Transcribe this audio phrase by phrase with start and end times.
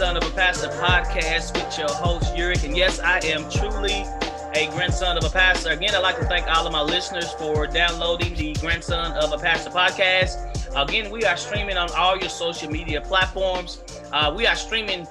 [0.00, 2.64] Grandson of a Pastor podcast with your host, Yurik.
[2.64, 4.06] And yes, I am truly
[4.54, 5.72] a grandson of a pastor.
[5.72, 9.36] Again, I'd like to thank all of my listeners for downloading the Grandson of a
[9.36, 10.38] Pastor podcast.
[10.74, 13.84] Again, we are streaming on all your social media platforms.
[14.10, 15.06] Uh, we are streaming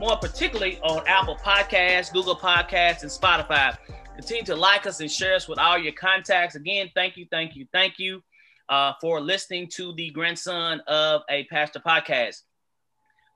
[0.00, 3.76] more particularly on Apple Podcasts, Google Podcasts, and Spotify.
[4.16, 6.56] Continue to like us and share us with all your contacts.
[6.56, 8.20] Again, thank you, thank you, thank you
[8.68, 12.40] uh, for listening to the Grandson of a Pastor podcast.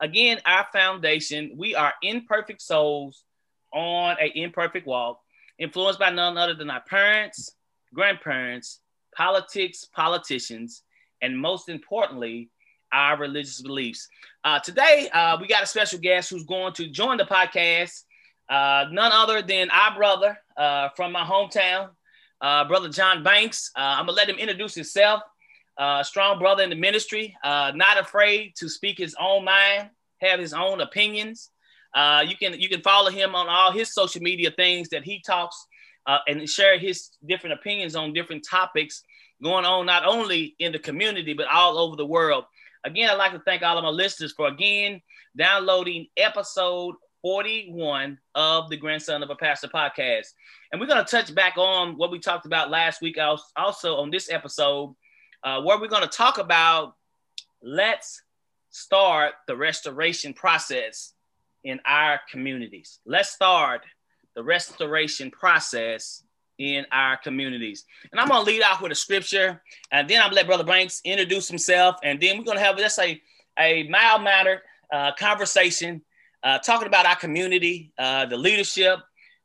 [0.01, 3.25] Again, our foundation, we are imperfect souls
[3.73, 5.21] on a imperfect walk,
[5.59, 7.53] influenced by none other than our parents,
[7.93, 8.81] grandparents,
[9.17, 10.83] politics, politicians,
[11.21, 12.51] and most importantly,
[12.93, 14.09] our religious beliefs.
[14.45, 18.05] Uh, today, uh, we got a special guest who's going to join the podcast.
[18.49, 21.91] Uh, none other than our brother uh, from my hometown,
[22.41, 23.71] uh, Brother John Banks.
[23.77, 25.23] Uh, I'm to let him introduce himself.
[25.79, 29.91] Uh, strong brother in the ministry, uh, not afraid to speak his own mind,
[30.21, 31.51] have his own opinions.
[31.95, 35.23] Uh, you can you can follow him on all his social media things that he
[35.25, 35.67] talks
[36.27, 39.03] and share his different opinions on different topics
[39.43, 42.45] going on not only in the community but all over the world.
[42.85, 45.03] Again, I'd like to thank all of my listeners for again
[45.37, 50.27] downloading episode 41 of the Grandson of a Pastor podcast.
[50.71, 53.19] And we're going to touch back on what we talked about last week,
[53.57, 54.95] also on this episode,
[55.43, 56.95] uh, where we're going to talk about
[57.63, 58.23] let's
[58.71, 61.15] start the restoration process
[61.65, 63.01] in our communities.
[63.05, 63.83] Let's start
[64.35, 66.23] the restoration process
[66.59, 67.85] in our communities.
[68.11, 71.01] And I'm gonna lead off with a scripture, and then I'm gonna let Brother Banks
[71.05, 73.23] introduce himself, and then we're gonna have let's say
[73.59, 74.61] a mild mannered
[74.93, 76.03] uh, conversation
[76.43, 78.99] uh, talking about our community, uh, the leadership,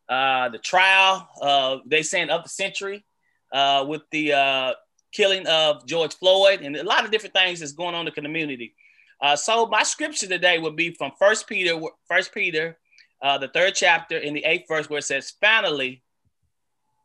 [0.10, 3.04] uh, the trial, uh, they saying of the century,
[3.52, 4.76] uh, with the
[5.14, 8.22] killing of George Floyd, and a lot of different things that's going on in the
[8.22, 8.74] community.
[9.22, 12.78] Uh, so my scripture today would be from First Peter, First Peter,
[13.22, 16.04] uh, the third chapter in the eighth verse, where it says, "Finally."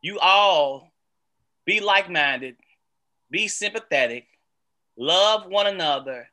[0.01, 0.91] you all
[1.65, 2.55] be like minded,
[3.29, 4.25] be sympathetic,
[4.97, 6.27] love one another,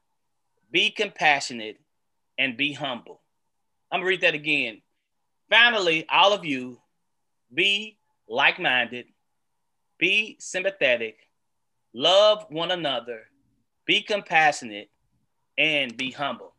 [0.71, 1.79] be compassionate,
[2.39, 3.21] and be humble.
[3.91, 4.83] I'm gonna read that again.
[5.51, 6.81] Finally, all of you
[7.53, 9.07] be like minded,
[9.99, 11.17] be sympathetic,
[11.97, 13.23] love one another,
[13.87, 14.91] be compassionate,
[15.57, 16.53] and be humble.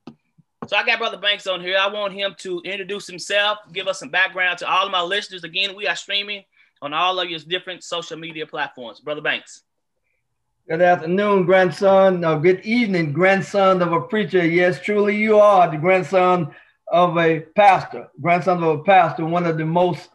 [0.66, 1.78] So I got Brother Banks on here.
[1.80, 5.44] I want him to introduce himself, give us some background to all of my listeners.
[5.44, 6.44] Again, we are streaming
[6.82, 9.00] on all of your different social media platforms.
[9.00, 9.62] Brother Banks.
[10.68, 12.20] Good afternoon, grandson.
[12.20, 14.46] No, good evening, grandson of a preacher.
[14.46, 16.54] Yes, truly you are the grandson
[16.92, 20.10] of a pastor, grandson of a pastor, one of the most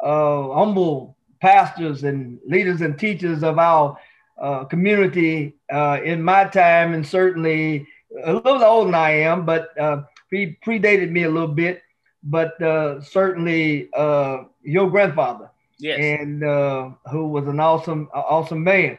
[0.00, 3.96] uh, humble pastors and leaders and teachers of our
[4.38, 7.86] uh, community uh, in my time, and certainly
[8.24, 11.82] a little older than I am, but uh, he predated me a little bit,
[12.22, 15.98] but uh, certainly uh, your grandfather yes.
[15.98, 18.98] and uh, who was an awesome, awesome man.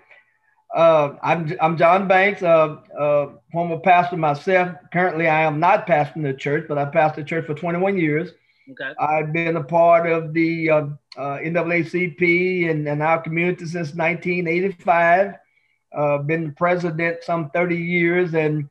[0.76, 4.76] Uh, I'm, I'm John Banks, uh, uh, former pastor myself.
[4.92, 8.32] Currently, I am not pastoring the church, but I pastored the church for 21 years.
[8.70, 8.94] Okay.
[9.00, 10.86] I've been a part of the uh,
[11.18, 15.36] uh, NAACP and, and our community since 1985.
[15.96, 18.70] Uh, been president some 30 years and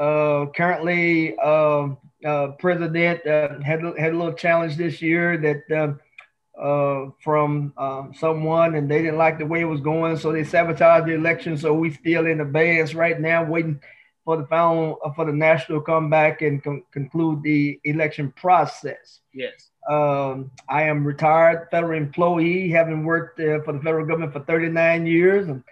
[0.00, 1.88] uh, currently uh,
[2.24, 3.26] uh, president.
[3.26, 8.90] Uh, had, had a little challenge this year that uh, uh, from um, someone and
[8.90, 11.58] they didn't like the way it was going, so they sabotaged the election.
[11.58, 13.80] So we still in advance right now, waiting
[14.26, 19.20] for the final uh, for the national comeback and con- conclude the election process.
[19.32, 19.70] Yes.
[19.88, 25.06] Um, I am retired federal employee, having worked uh, for the federal government for 39
[25.06, 25.62] years, and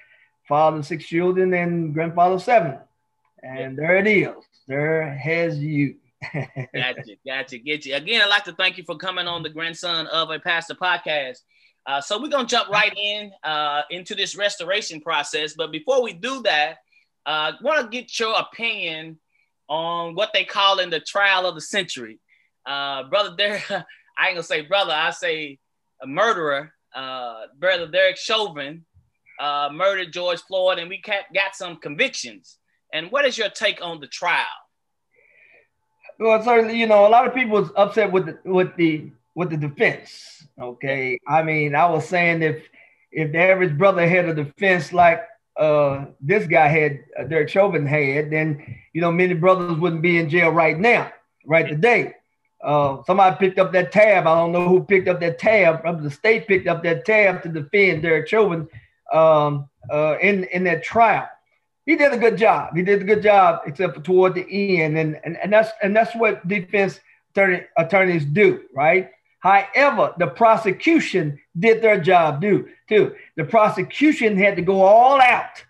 [0.46, 2.78] father six children and grandfather seven.
[3.42, 4.36] And there it is.
[4.68, 5.96] There has you
[6.32, 7.96] gotcha, gotcha, get you.
[7.96, 11.38] Again, I'd like to thank you for coming on the grandson of a pastor podcast.
[11.86, 15.54] Uh, so we're gonna jump right in uh, into this restoration process.
[15.54, 16.78] But before we do that,
[17.26, 19.18] I uh, want to get your opinion
[19.68, 22.20] on what they call in the trial of the century.
[22.66, 25.58] Uh, brother Derek, I ain't gonna say brother, I say
[26.02, 26.72] a murderer.
[26.94, 28.84] Uh, brother Derek Chauvin
[29.40, 31.02] uh, murdered George Floyd, and we
[31.34, 32.58] got some convictions.
[32.92, 34.44] And what is your take on the trial?
[36.18, 39.50] Well, certainly, you know, a lot of people was upset with the with the with
[39.50, 40.46] the defense.
[40.60, 42.62] Okay, I mean, I was saying if
[43.10, 45.24] if the average brother had a defense like
[45.56, 50.18] uh, this guy had, uh, Derek Chauvin had, then you know many brothers wouldn't be
[50.18, 51.12] in jail right now,
[51.46, 52.14] right today.
[52.62, 54.26] Uh, somebody picked up that tab.
[54.26, 55.82] I don't know who picked up that tab.
[56.02, 58.66] The state picked up that tab to defend Derek Chauvin
[59.12, 61.28] um, uh, in in that trial.
[61.86, 62.74] he did a good job.
[62.74, 66.14] He did a good job, except toward the end, and and, and that's and that's
[66.16, 67.00] what defense
[67.32, 69.10] attorney, attorneys do, right?
[69.44, 73.14] However, the prosecution did their job do too.
[73.36, 75.62] The prosecution had to go all out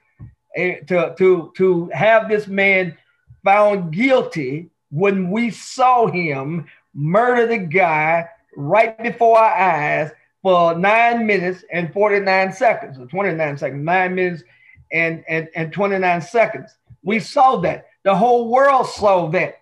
[0.54, 2.96] eh, to to to have this man
[3.42, 11.26] found guilty when we saw him murder the guy right before our eyes for nine
[11.26, 14.44] minutes and 49 seconds, or 29 seconds, nine minutes
[14.92, 16.76] and, and, and 29 seconds.
[17.02, 17.88] We saw that.
[18.04, 19.58] The whole world saw that.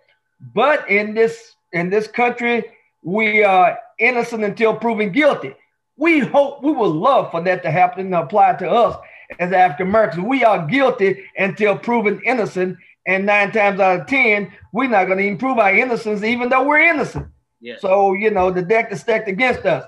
[0.53, 2.65] But in this in this country,
[3.01, 5.55] we are innocent until proven guilty.
[5.97, 8.97] We hope we would love for that to happen and apply to us
[9.39, 10.25] as African Americans.
[10.25, 15.17] We are guilty until proven innocent, and nine times out of ten, we're not going
[15.19, 17.27] to even prove our innocence, even though we're innocent.
[17.61, 17.81] Yes.
[17.81, 19.85] So you know the deck is stacked against us.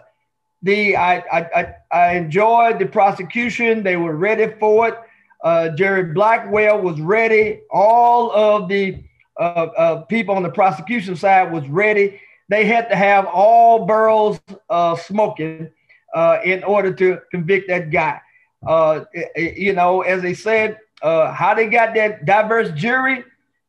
[0.61, 4.95] The I I I enjoyed the prosecution; they were ready for it.
[5.43, 7.61] Uh, Jerry Blackwell was ready.
[7.69, 9.03] All of the
[9.39, 9.43] uh,
[9.77, 12.19] uh, people on the prosecution side was ready.
[12.49, 14.39] They had to have all barrels
[14.69, 15.71] uh, smoking
[16.13, 18.21] uh, in order to convict that guy.
[18.65, 19.05] Uh,
[19.35, 23.23] you know, as they said, how they got that diverse jury,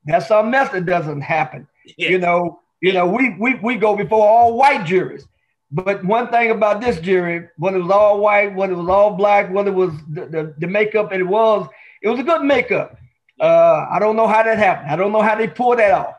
[0.04, 1.66] that's something else that doesn't happen.
[1.96, 2.10] Yeah.
[2.10, 5.26] You know, you know, we, we we go before all white juries.
[5.72, 9.16] But one thing about this jury, when it was all white, when it was all
[9.16, 11.68] black, when it was the, the, the makeup it was,
[12.02, 12.96] it was a good makeup.
[13.40, 14.90] Uh, I don't know how that happened.
[14.90, 16.14] I don't know how they pulled that off.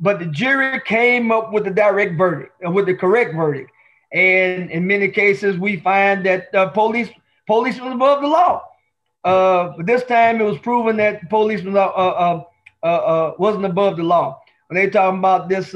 [0.00, 3.70] But the jury came up with the direct verdict, uh, with the correct verdict.
[4.12, 7.10] And in many cases, we find that uh, police
[7.46, 8.62] police was above the law.
[9.24, 12.44] Uh, but this time, it was proven that police was, uh, uh,
[12.82, 14.40] uh, wasn't above the law.
[14.68, 15.74] When they talking about this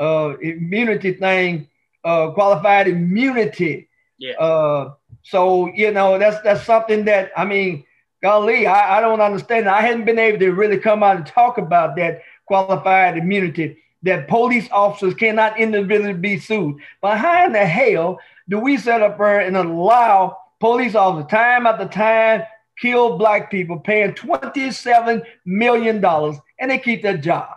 [0.00, 1.68] immunity thing,
[2.02, 3.88] qualified immunity.
[4.18, 4.90] Yeah.
[5.22, 7.84] so you know that's that's something that I mean
[8.24, 9.68] golly, I, I don't understand.
[9.68, 14.28] I hadn't been able to really come out and talk about that qualified immunity that
[14.28, 16.76] police officers cannot individually be sued.
[17.00, 21.66] But how in the hell do we set up there and allow police officers time
[21.66, 22.42] after time
[22.80, 27.48] kill black people paying $27 million and they keep their job?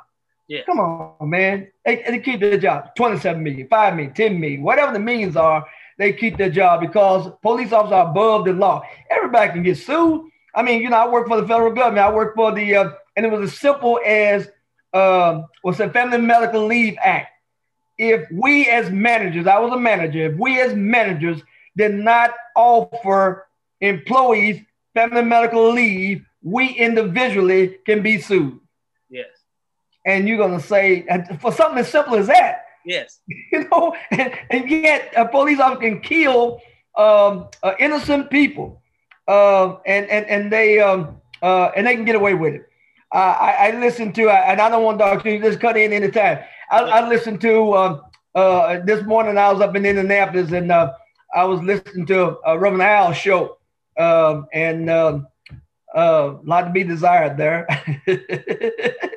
[0.48, 0.62] Yeah.
[0.66, 1.68] Come on, man.
[1.86, 2.96] They, they keep their job.
[2.96, 5.66] 27 million, 5 million, 10 million, whatever the millions are,
[5.98, 8.82] they keep their job because police officers are above the law.
[9.10, 10.30] Everybody can get sued.
[10.56, 12.06] I mean, you know, I work for the federal government.
[12.06, 14.48] I work for the, uh, and it was as simple as
[14.94, 17.32] uh, what's the Family Medical Leave Act.
[17.98, 21.42] If we as managers, I was a manager, if we as managers
[21.76, 23.48] did not offer
[23.82, 24.62] employees
[24.94, 28.60] family medical leave, we individually can be sued.
[29.10, 29.28] Yes.
[30.06, 31.06] And you're going to say,
[31.40, 32.66] for something as simple as that.
[32.86, 33.20] Yes.
[33.52, 36.62] You know, and, and yet a police officer can kill
[36.98, 38.82] um, uh, innocent people
[39.28, 42.67] uh, and and and they um, uh, and they can get away with it.
[43.14, 46.40] Uh, I, I listen to, and I don't want to just cut in anytime.
[46.70, 48.02] I, I listened to um,
[48.36, 49.38] uh, this morning.
[49.38, 50.94] I was up in Indianapolis, and uh,
[51.34, 53.58] I was listening to uh, Reverend Al show,
[53.98, 55.28] um, and um,
[55.96, 57.66] uh, a lot to be desired there.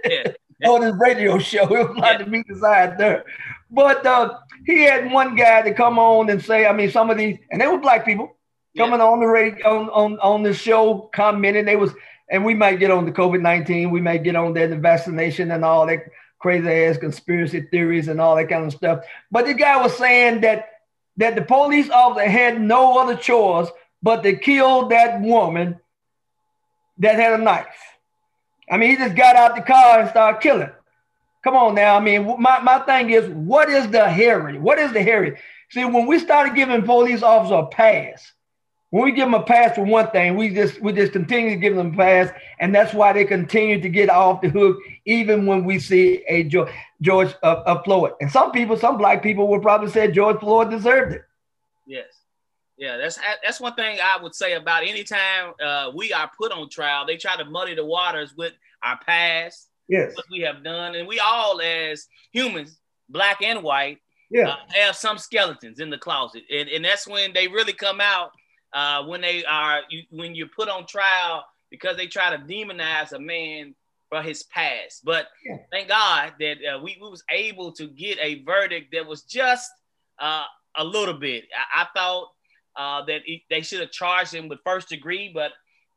[0.09, 0.33] yeah.
[0.69, 3.25] On his radio show, it was a lot to be desired there.
[3.71, 7.17] But uh, he had one guy to come on and say, I mean, some of
[7.17, 8.37] these, and they were black people
[8.77, 9.06] coming yeah.
[9.06, 11.65] on the radio on, on on the show commenting.
[11.65, 11.94] They was
[12.31, 13.91] and we might get on the COVID nineteen.
[13.91, 16.05] We might get on the vaccination and all that
[16.39, 19.05] crazy ass conspiracy theories and all that kind of stuff.
[19.31, 20.69] But the guy was saying that
[21.17, 23.69] that the police officer had no other choice
[24.03, 25.79] but to kill that woman
[26.99, 27.67] that had a knife.
[28.70, 30.70] I mean, he just got out the car and started killing.
[31.43, 31.96] Come on now.
[31.96, 34.58] I mean, my, my thing is, what is the hurry?
[34.58, 35.39] What is the hurry?
[35.70, 38.32] See, when we started giving police officers a pass,
[38.91, 41.56] when we give them a pass for one thing, we just we just continue to
[41.56, 45.47] give them a pass, and that's why they continue to get off the hook, even
[45.47, 48.13] when we see a George, George uh, uh, Floyd.
[48.20, 51.23] And some people, some black people, will probably say George Floyd deserved it.
[51.87, 52.09] Yes,
[52.77, 56.69] yeah, that's that's one thing I would say about anytime uh, we are put on
[56.69, 60.97] trial, they try to muddy the waters with our past, yes, what we have done,
[60.97, 63.99] and we all as humans, black and white,
[64.31, 68.01] yeah, uh, have some skeletons in the closet, and and that's when they really come
[68.01, 68.32] out
[68.72, 73.12] uh, when they are you, when you're put on trial because they try to demonize
[73.12, 73.74] a man
[74.08, 75.05] for his past.
[75.05, 75.58] But yeah.
[75.70, 79.70] thank God that uh, we, we was able to get a verdict that was just
[80.19, 80.44] uh,
[80.77, 81.44] a little bit.
[81.74, 82.29] I, I thought
[82.77, 85.53] uh, that it, they should have charged him with first degree, but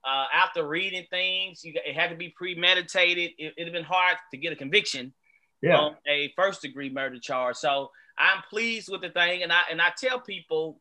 [0.05, 3.31] uh, after reading things, you, it had to be premeditated.
[3.37, 5.13] It would have been hard to get a conviction
[5.61, 5.77] yeah.
[5.77, 7.55] on a first degree murder charge.
[7.55, 10.79] So I'm pleased with the thing, and I and I tell people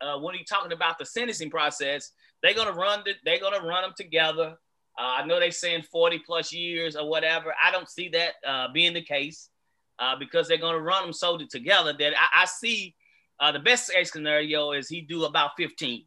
[0.00, 3.82] uh, when he's talking about the sentencing process, they're gonna run the, they're gonna run
[3.82, 4.56] them together
[4.96, 7.52] Uh, I know they're saying 40 plus years or whatever.
[7.60, 9.50] I don't see that uh, being the case
[9.98, 12.94] uh, because they're going to run them so together that I, I see
[13.40, 16.04] uh, the best case scenario is he do about 15.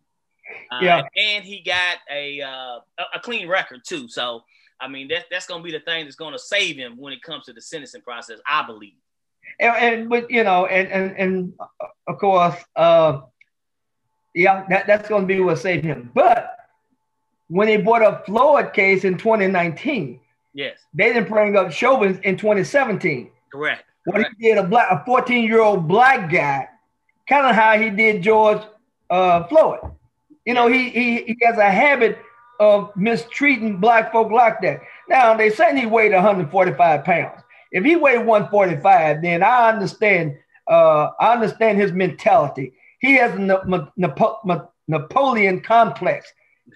[0.72, 1.02] Uh, yeah.
[1.18, 2.80] And he got a, uh,
[3.14, 4.08] a clean record too.
[4.08, 4.44] So,
[4.80, 7.12] I mean, that, that's going to be the thing that's going to save him when
[7.12, 8.96] it comes to the sentencing process, I believe.
[9.60, 11.54] And, and but you know, and and, and
[12.08, 12.56] of course,
[14.38, 16.12] yeah, that, that's going to be what saved him.
[16.14, 16.58] But
[17.50, 20.20] when they brought up Floyd case in 2019.
[20.54, 20.80] Yes.
[20.94, 23.32] They didn't bring up Chauvin in 2017.
[23.52, 23.84] Correct.
[24.06, 26.68] What he did a black a 14 year old black guy,
[27.28, 28.62] kind of how he did George
[29.10, 29.80] uh, Floyd.
[30.46, 32.18] You know, he, he he has a habit
[32.60, 34.80] of mistreating black folk like that.
[35.10, 37.42] Now they say he weighed 145 pounds.
[37.72, 40.38] If he weighed 145, then I understand.
[40.68, 42.74] Uh, I understand his mentality.
[43.00, 43.92] He has a
[44.88, 46.34] Napoleon complex.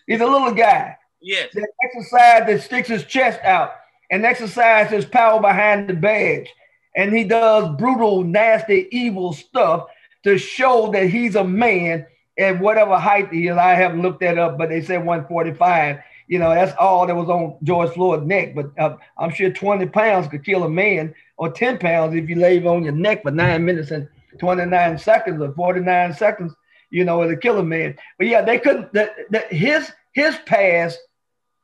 [0.08, 0.98] He's a little guy.
[1.22, 1.50] Yes.
[1.54, 3.74] That exercise that sticks his chest out
[4.10, 6.50] and exercise his power behind the badge.
[6.96, 9.88] And he does brutal, nasty, evil stuff
[10.24, 12.06] to show that he's a man
[12.38, 13.58] at whatever height he is.
[13.58, 16.00] I haven't looked that up, but they said 145.
[16.28, 18.56] You know, that's all that was on George Floyd's neck.
[18.56, 22.36] But uh, I'm sure 20 pounds could kill a man, or 10 pounds if you
[22.36, 24.08] lay on your neck for nine minutes and
[24.40, 26.54] 29 seconds or 49 seconds
[26.92, 27.98] you know, as a killer man.
[28.18, 28.94] But yeah, they couldn't.
[28.94, 31.00] That, that his his past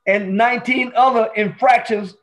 [0.08, 2.16] and 19 other infractions,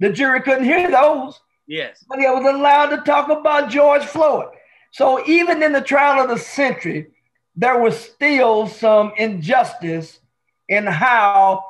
[0.00, 1.38] the jury couldn't hear those.
[1.68, 2.04] Yes.
[2.08, 4.48] But he was allowed to talk about George Floyd.
[4.90, 7.08] So even in the trial of the century,
[7.54, 10.18] there was still some injustice
[10.68, 11.64] in how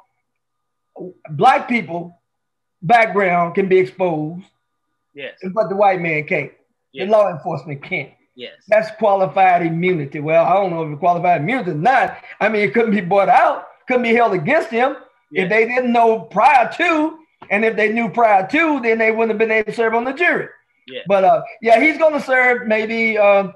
[1.31, 2.17] black people
[2.81, 4.45] background can be exposed.
[5.13, 5.39] Yes.
[5.53, 6.53] But the white man can't.
[6.93, 7.07] Yes.
[7.07, 8.11] The law enforcement can't.
[8.35, 8.53] Yes.
[8.69, 10.21] That's qualified immunity.
[10.21, 12.17] Well, I don't know if it's qualified immunity or not.
[12.41, 14.97] I mean, it couldn't be brought out, couldn't be held against him
[15.31, 15.45] yes.
[15.45, 17.19] if they didn't know prior to.
[17.51, 20.05] And if they knew prior to, then they wouldn't have been able to serve on
[20.05, 20.49] the jury.
[20.87, 21.01] Yeah.
[21.07, 23.49] But uh, yeah, he's going to serve maybe uh,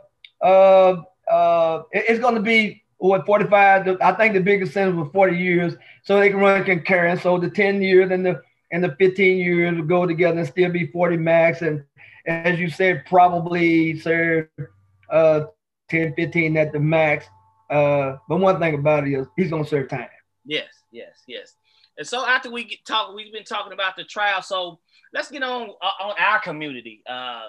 [0.43, 3.99] uh, uh, it's going to be what 45.
[4.00, 7.23] I think the biggest sentence was 40 years, so they can run concurrent.
[7.23, 10.71] So the 10 years and the and the 15 years will go together and still
[10.71, 11.62] be 40 max.
[11.62, 11.85] And
[12.26, 14.49] as you said, probably serve
[15.11, 15.45] uh,
[15.88, 17.26] 10, 15 at the max.
[17.71, 20.09] Uh, but one thing about it is he's gonna serve time.
[20.45, 21.56] Yes, yes, yes.
[21.99, 24.42] And so after we get talk, we've been talking about the trial.
[24.42, 24.78] So
[25.12, 27.02] let's get on uh, on our community.
[27.09, 27.49] Uh,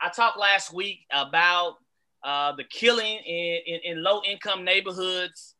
[0.00, 1.76] I talked last week about
[2.24, 5.54] uh, the killing in, in, in, low income neighborhoods,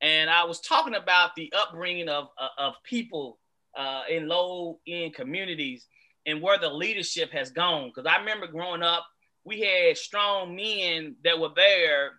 [0.00, 3.38] and I was talking about the upbringing of uh, of people
[3.76, 5.86] uh, in low end communities
[6.26, 7.88] and where the leadership has gone.
[7.88, 9.06] Because I remember growing up,
[9.44, 12.12] we had strong men that were there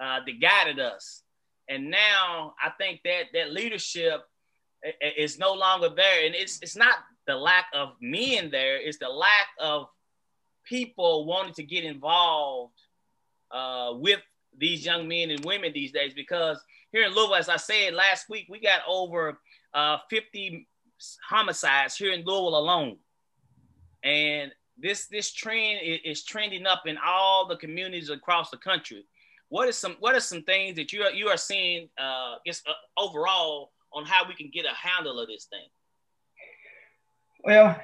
[0.00, 1.22] uh, that guided us.
[1.68, 4.22] And now I think that that leadership
[5.16, 6.26] is no longer there.
[6.26, 6.94] And it's, it's not
[7.26, 9.86] the lack of men there, it's the lack of
[10.64, 12.74] people wanting to get involved
[13.50, 14.20] uh, with
[14.56, 16.12] these young men and women these days.
[16.12, 16.58] Because
[16.92, 19.38] here in Louisville, as I said last week, we got over
[19.74, 20.66] uh, 50
[21.28, 22.96] homicides here in Louisville alone.
[24.02, 29.04] And this this trend is, trending up in all the communities across the country.
[29.48, 32.66] What is some what are some things that you are you are seeing uh, just
[32.68, 35.66] uh, overall on how we can get a handle of this thing?
[37.42, 37.80] Well,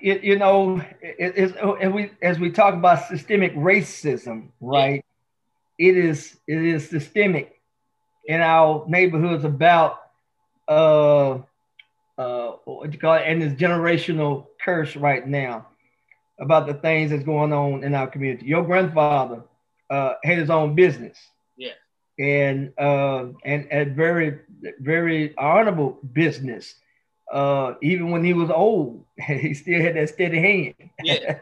[0.00, 5.04] it, you know, it, as we as we talk about systemic racism, right?
[5.78, 5.90] Yeah.
[5.90, 7.60] It is it is systemic
[8.26, 10.00] in our neighborhoods about
[10.68, 11.38] uh
[12.20, 15.66] uh what you call it, and this generational curse right now
[16.40, 18.46] about the things that's going on in our community.
[18.46, 19.42] Your grandfather
[19.90, 21.18] uh, had his own business.
[21.56, 21.72] Yeah.
[22.18, 24.40] And uh, and a very
[24.80, 26.74] very honorable business.
[27.30, 30.74] Uh, even when he was old, he still had that steady hand.
[31.02, 31.38] Yeah.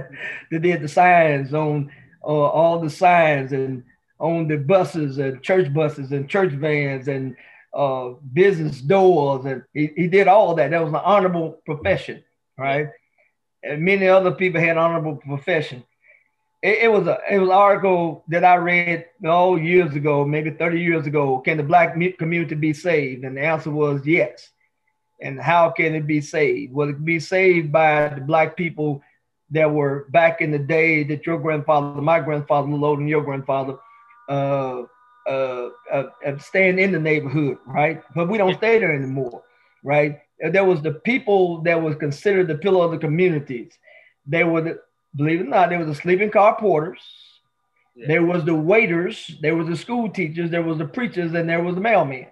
[0.50, 1.90] they did the signs on
[2.24, 3.84] uh, all the signs and
[4.18, 7.36] on the buses and church buses and church vans and
[7.74, 10.70] uh, business doors, and he, he did all that.
[10.70, 12.22] That was an honorable profession,
[12.58, 12.88] right?
[13.62, 15.84] and many other people had honorable profession.
[16.62, 20.50] It, it, was a it was an article that I read oh years ago, maybe
[20.50, 21.38] 30 years ago.
[21.40, 23.24] Can the black community be saved?
[23.24, 24.50] And the answer was yes.
[25.20, 26.72] And how can it be saved?
[26.72, 29.02] Well, it can be saved by the black people
[29.50, 33.76] that were back in the day that your grandfather, my grandfather, Lord, and your grandfather,
[34.28, 34.82] uh,
[35.28, 38.02] uh, uh, staying in the neighborhood, right?
[38.14, 39.42] But we don't stay there anymore,
[39.82, 40.18] right?
[40.50, 43.72] there was the people that was considered the pillar of the communities.
[44.26, 44.80] They were, the,
[45.14, 47.00] believe it or not, there was the sleeping car porters.
[47.94, 48.08] Yeah.
[48.08, 49.30] There was the waiters.
[49.40, 50.50] There was the school teachers.
[50.50, 52.26] There was the preachers, and there was the mailman.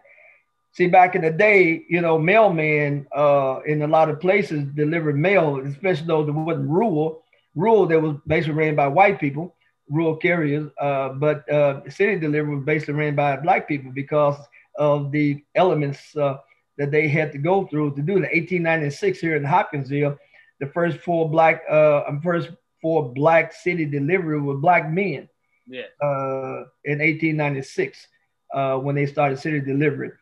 [0.73, 5.19] See, back in the day, you know, mailmen uh, in a lot of places delivered
[5.19, 7.23] mail, especially those that wasn't rural.
[7.55, 9.55] Rural that was basically ran by white people,
[9.91, 14.37] rural carriers, uh, but uh, city delivery was basically ran by black people because
[14.79, 16.39] of the elements uh,
[16.79, 18.31] that they had to go through to do it.
[18.33, 20.17] 1896 here in Hopkinsville,
[20.61, 25.29] the first four black, uh, um, first four black city delivery were black men.
[25.67, 25.83] Yeah.
[26.03, 28.07] Uh, in 1896,
[28.55, 30.13] uh, when they started city delivery.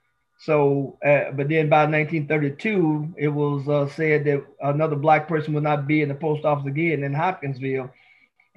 [0.41, 5.65] So, uh, but then by 1932, it was uh, said that another black person would
[5.65, 7.91] not be in the post office again in Hopkinsville.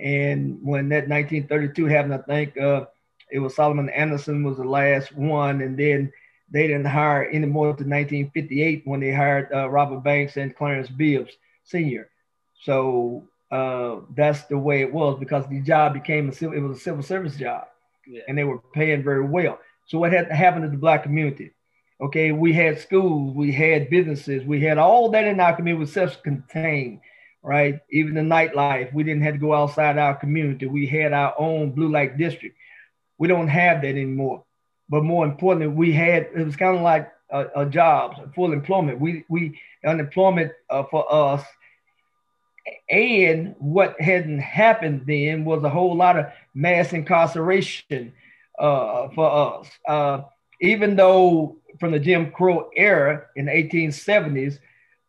[0.01, 2.86] And when that 1932 happened, I think uh,
[3.31, 6.12] it was Solomon Anderson was the last one, and then
[6.50, 10.89] they didn't hire any more until 1958 when they hired uh, Robert Banks and Clarence
[10.89, 12.10] Bibbs Sr.
[12.63, 16.77] So uh, that's the way it was because the job became a civil, it was
[16.77, 17.65] a civil service job,
[18.08, 18.22] Yeah.
[18.27, 19.60] and they were paying very well.
[19.88, 21.51] So what had happened to the black community?
[22.00, 25.93] Okay, we had schools, we had businesses, we had all that in our community was
[25.93, 27.00] self-contained,
[27.43, 27.79] right?
[27.89, 30.65] Even the nightlife, we didn't have to go outside our community.
[30.65, 32.55] We had our own blue light district.
[33.17, 34.43] We don't have that anymore.
[34.89, 39.00] But more importantly, we had it was kind of like a, a jobs, full employment.
[39.00, 41.43] We we unemployment uh, for us
[42.89, 48.13] and what hadn't happened then was a whole lot of mass incarceration
[48.60, 49.69] uh, for us.
[49.88, 50.21] Uh,
[50.62, 54.60] even though from the Jim Crow era in the 1870s,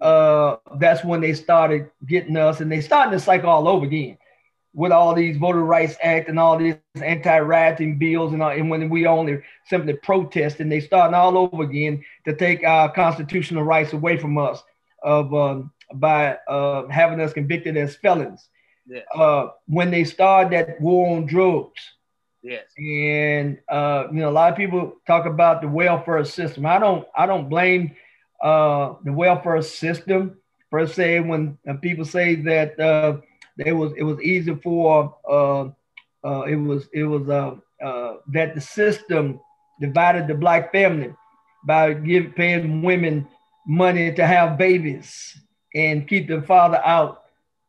[0.02, 4.18] uh, that's when they started getting us, and they started the cycle all over again
[4.74, 8.88] with all these Voter Rights Act and all these anti-rioting bills, and, all, and when
[8.88, 13.92] we only simply protest, and they starting all over again to take our constitutional rights
[13.92, 14.62] away from us
[15.02, 18.48] of um, by uh, having us convicted as felons.
[18.86, 19.04] Yes.
[19.14, 21.80] Uh, when they started that war on drugs,
[22.42, 22.64] Yes.
[22.76, 26.66] and uh, you know, a lot of people talk about the welfare system.
[26.66, 27.94] I don't, I don't blame
[28.42, 30.36] uh, the welfare system
[30.70, 31.20] per se.
[31.20, 33.18] When people say that uh,
[33.58, 35.62] it was, it was easy for, uh,
[36.26, 39.40] uh, it was, it was uh, uh, that the system
[39.80, 41.14] divided the black family
[41.64, 43.28] by give, paying women
[43.66, 45.36] money to have babies
[45.74, 47.22] and keep the father out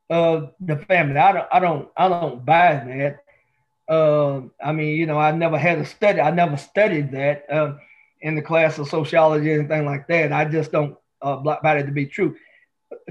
[0.10, 1.18] of the family.
[1.18, 3.20] I don't, I don't, I don't buy that.
[3.90, 6.20] I mean, you know, I never had a study.
[6.20, 7.46] I never studied that
[8.24, 10.34] in the class of sociology or anything like that.
[10.34, 12.36] I just don't uh, buy it to be true.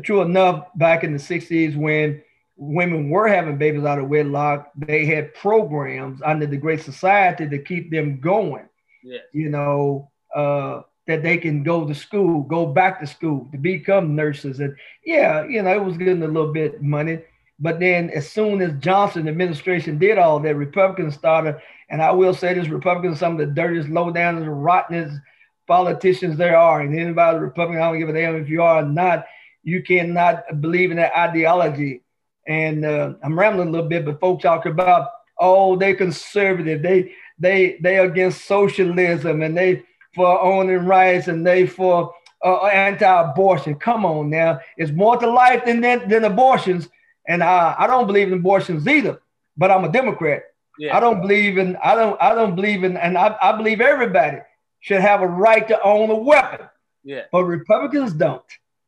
[0.03, 2.23] True enough, back in the '60s when
[2.57, 7.59] women were having babies out of wedlock, they had programs under the Great Society to
[7.59, 8.69] keep them going.
[9.03, 9.23] Yes.
[9.33, 14.15] You know, uh, that they can go to school, go back to school to become
[14.15, 14.61] nurses.
[14.61, 17.21] And yeah, you know, it was getting a little bit money.
[17.59, 21.61] But then as soon as Johnson administration did all that, Republicans started,
[21.93, 25.21] and I will say this, Republicans are some of the dirtiest, low down, rottenest
[25.69, 26.81] politicians there are.
[26.81, 29.27] And anybody Republican, I don't give a damn if you are or not,
[29.63, 32.03] you cannot believe in that ideology.
[32.49, 37.13] And uh, I'm rambling a little bit, but folks talk about, oh, they're conservative, they
[37.39, 39.83] they they against socialism and they
[40.15, 43.75] for owning rights and they for uh, anti-abortion.
[43.77, 46.89] Come on now, it's more to life than than, than abortions.
[47.29, 49.21] And I, I don't believe in abortions either,
[49.57, 50.43] but I'm a Democrat.
[50.79, 50.97] Yeah.
[50.97, 54.39] I don't believe in I don't I don't believe in and I, I believe everybody
[54.81, 56.67] should have a right to own a weapon.
[57.05, 57.23] Yeah.
[57.31, 58.43] But Republicans don't.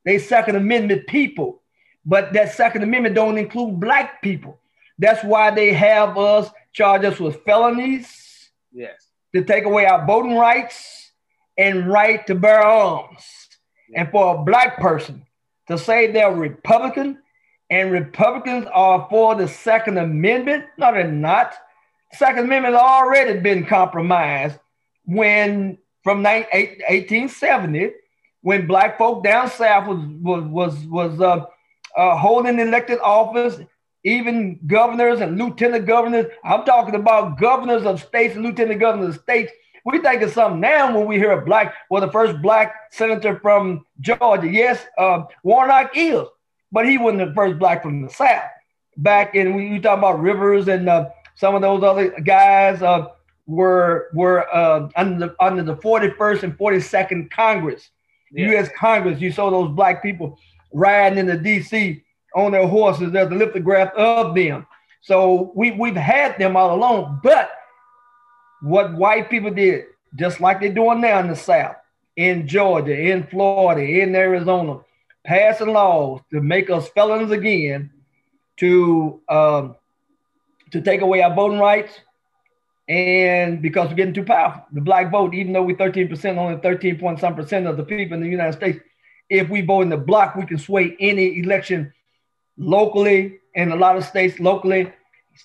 [0.05, 1.63] They Second Amendment people.
[2.07, 4.59] But that Second Amendment don't include black people.
[4.99, 9.07] That's why they have us charge us with felonies Yes.
[9.35, 11.13] to take away our voting rights
[11.57, 13.23] and right to bear arms.
[13.95, 15.25] And for a black person
[15.69, 17.19] to say they're Republican
[17.71, 21.55] and Republicans are for the Second Amendment, no, they're not.
[22.17, 24.59] Second Amendment already been compromised
[25.05, 27.91] when from 1870,
[28.43, 31.45] when black folk down south was was was, was uh,
[31.97, 33.59] uh, holding elected office,
[34.05, 36.27] even governors and lieutenant governors.
[36.45, 39.51] I'm talking about governors of states and lieutenant governors of states.
[39.87, 43.39] We think of something now when we hear a black, well, the first black senator
[43.41, 44.49] from Georgia.
[44.49, 46.27] Yes, uh, Warnock is,
[46.73, 48.45] but he wasn't the first black from the South.
[48.97, 53.09] Back in, we you talk about Revels and uh, some of those other guys uh,
[53.47, 57.91] were were uh, under the, under the 41st and 42nd Congress,
[58.33, 58.51] Yeah.
[58.53, 58.69] U.S.
[58.77, 59.21] Congress.
[59.21, 60.39] You saw those black people
[60.73, 62.03] riding into D.C.
[62.35, 63.13] on their horses.
[63.13, 64.67] There's a lithograph of them.
[65.03, 67.21] So we we've had them all along.
[67.23, 67.51] But
[68.63, 69.85] what white people did,
[70.17, 71.77] just like they're doing now in the South,
[72.17, 74.79] in Georgia, in Florida, in Arizona,
[75.25, 77.91] passing laws to make us felons again,
[78.59, 79.77] to um,
[80.75, 82.01] to take away our voting rights,
[82.89, 86.99] And because we're getting too powerful, the black vote, even though we're 13%, only 13
[86.99, 88.81] point some percent of the people in the United States,
[89.31, 91.93] if we vote in the block, we can sway any election
[92.59, 94.93] locally in a lot of states, locally,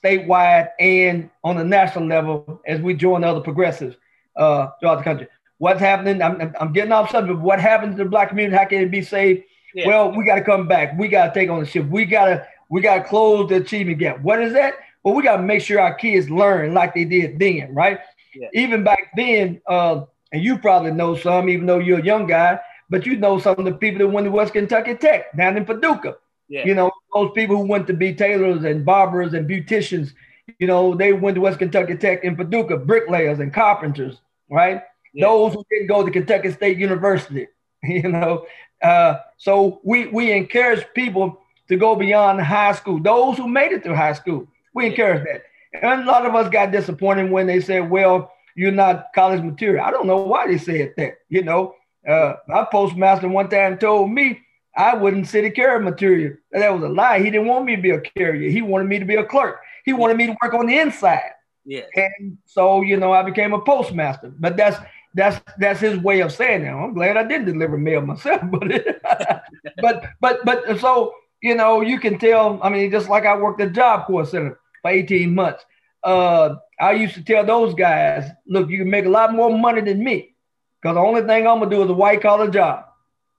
[0.04, 3.96] statewide, and on the national level as we join other progressives
[4.36, 5.28] uh, throughout the country.
[5.60, 6.24] What's happening?
[6.24, 7.40] I'm, I'm getting off subject.
[7.40, 8.58] What happened to the black community?
[8.58, 9.44] How can it be saved?
[9.76, 9.88] Yeah.
[9.88, 10.98] Well, we got to come back.
[10.98, 11.86] We got to take on the ship.
[11.86, 14.22] We got to we got to close the achievement gap.
[14.22, 14.74] What is that?
[15.04, 18.00] Well, we got to make sure our kids learn like they did then, right?
[18.36, 18.48] Yeah.
[18.54, 22.60] Even back then, uh, and you probably know some, even though you're a young guy,
[22.90, 25.66] but you know some of the people that went to West Kentucky Tech down in
[25.66, 26.18] Paducah.
[26.48, 26.66] Yeah.
[26.66, 30.14] You know, those people who went to be tailors and barbers and beauticians,
[30.58, 34.82] you know, they went to West Kentucky Tech in Paducah, bricklayers and carpenters, right?
[35.14, 35.28] Yeah.
[35.28, 37.48] Those who didn't go to Kentucky State University,
[37.84, 38.46] you know.
[38.82, 43.00] Uh, so we we encourage people to go beyond high school.
[43.00, 44.48] Those who made it through high school,
[44.80, 45.44] we encourage that.
[45.82, 49.86] And a lot of us got disappointed when they said, "Well, you're not college material."
[49.86, 51.20] I don't know why they said that.
[51.30, 51.76] You know,
[52.08, 54.40] uh, our postmaster one time told me
[54.76, 56.36] I wouldn't city carrier material.
[56.52, 57.20] That was a lie.
[57.20, 58.50] He didn't want me to be a carrier.
[58.50, 59.60] He wanted me to be a clerk.
[59.86, 61.32] He wanted me to work on the inside.
[61.66, 61.84] Yeah.
[61.96, 64.34] And so, you know, I became a postmaster.
[64.40, 64.78] But that's
[65.14, 66.70] that's that's his way of saying it.
[66.70, 69.44] I'm glad I didn't deliver mail myself, but
[69.82, 72.60] but but but so you know, you can tell.
[72.62, 75.64] I mean, just like I worked at Job Corps Center for 18 months.
[76.04, 79.82] Uh, I used to tell those guys, look, you can make a lot more money
[79.82, 80.36] than me,
[80.82, 82.86] because the only thing I'm gonna do is a white collar job.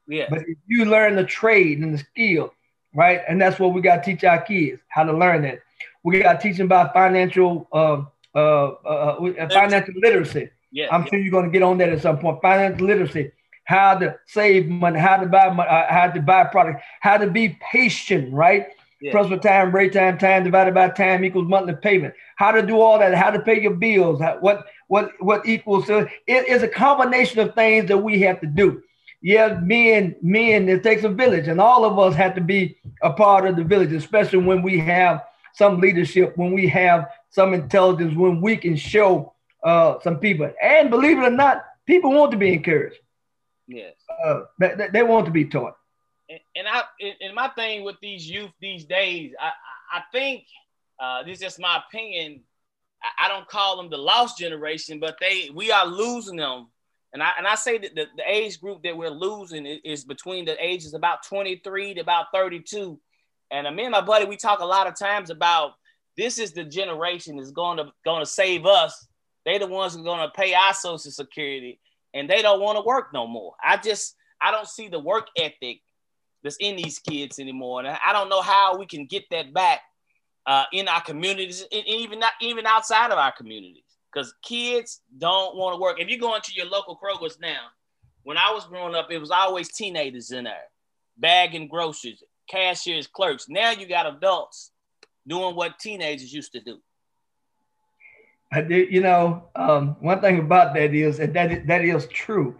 [0.06, 0.26] Yeah.
[0.28, 2.52] But if you learn the trade and the skill,
[2.94, 5.60] right, and that's what we got to teach our kids how to learn that.
[6.02, 8.02] We got to teach them about financial uh,
[8.34, 10.50] uh, uh, financial literacy.
[10.72, 11.10] Yeah, I'm yeah.
[11.10, 12.40] sure you're going to get on that at some point.
[12.42, 13.32] Financial literacy,
[13.64, 17.28] how to save money, how to buy money, uh, how to buy product, how to
[17.28, 18.68] be patient, right?
[19.00, 19.12] Yeah.
[19.12, 22.12] Plus with time, rate time, time divided by time equals monthly payment.
[22.36, 25.86] How to do all that, how to pay your bills, how, what what what equals
[25.86, 28.82] so it is a combination of things that we have to do.
[29.22, 33.12] Yeah, men, men, it takes a village, and all of us have to be a
[33.12, 35.22] part of the village, especially when we have
[35.54, 40.50] some leadership, when we have some intelligence, when we can show uh, some people.
[40.62, 42.96] And believe it or not, people want to be encouraged.
[43.66, 43.94] Yes.
[44.24, 45.76] Uh, they, they want to be taught.
[46.54, 46.82] And, I
[47.20, 49.50] and my thing with these youth these days, I
[49.92, 50.44] I think
[51.00, 52.42] uh, this is just my opinion.
[53.02, 56.68] I, I don't call them the lost generation, but they we are losing them.
[57.12, 60.44] And I and I say that the, the age group that we're losing is, between
[60.44, 63.00] the ages about 23 to about 32.
[63.50, 65.72] And uh, me and my buddy, we talk a lot of times about
[66.16, 69.08] this is the generation that's going to going to save us
[69.44, 71.80] they the ones who are gonna pay our social security,
[72.12, 73.54] and they don't want to work no more.
[73.64, 75.80] I just I don't see the work ethic
[76.42, 79.80] that's in these kids anymore, and I don't know how we can get that back
[80.46, 85.56] uh, in our communities, and even not even outside of our communities, because kids don't
[85.56, 86.00] want to work.
[86.00, 87.66] If you go into your local Kroger's now,
[88.22, 90.68] when I was growing up, it was always teenagers in there,
[91.18, 93.46] bagging groceries, cashiers, clerks.
[93.48, 94.72] Now you got adults
[95.26, 96.78] doing what teenagers used to do.
[98.52, 102.06] I did, you know, um, one thing about that is, and that is, that is
[102.08, 102.56] true.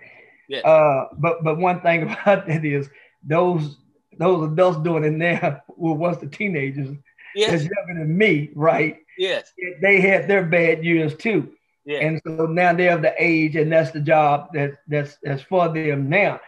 [0.49, 0.61] Yeah.
[0.61, 2.89] Uh, but but one thing about that is
[3.23, 3.77] those
[4.19, 6.97] those adults doing it now were once the teenagers
[7.35, 7.51] yes.
[7.51, 8.99] that's younger than me, right?
[9.17, 9.53] Yes.
[9.81, 11.53] They had their bad years too.
[11.85, 12.01] Yeah.
[12.01, 15.69] And so now they have the age, and that's the job that that's that's for
[15.69, 16.41] them now.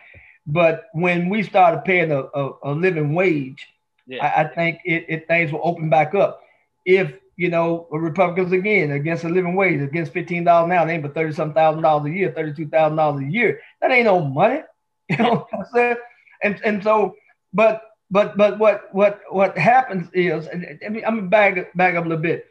[0.47, 3.67] But when we started paying a, a, a living wage,
[4.07, 4.25] yeah.
[4.25, 6.43] I, I, think it, it things will open back up.
[6.85, 10.95] If you know, Republicans again against a living wage, against fifteen dollars an hour, they
[10.95, 13.61] ain't but thirty some thousand dollars a year, thirty two thousand dollars a year.
[13.81, 14.61] That ain't no money,
[15.09, 15.97] you know what I'm saying?
[16.43, 17.17] And and so,
[17.53, 21.95] but but but what what what happens is, and, I mean, I'm gonna back back
[21.95, 22.47] up a little bit.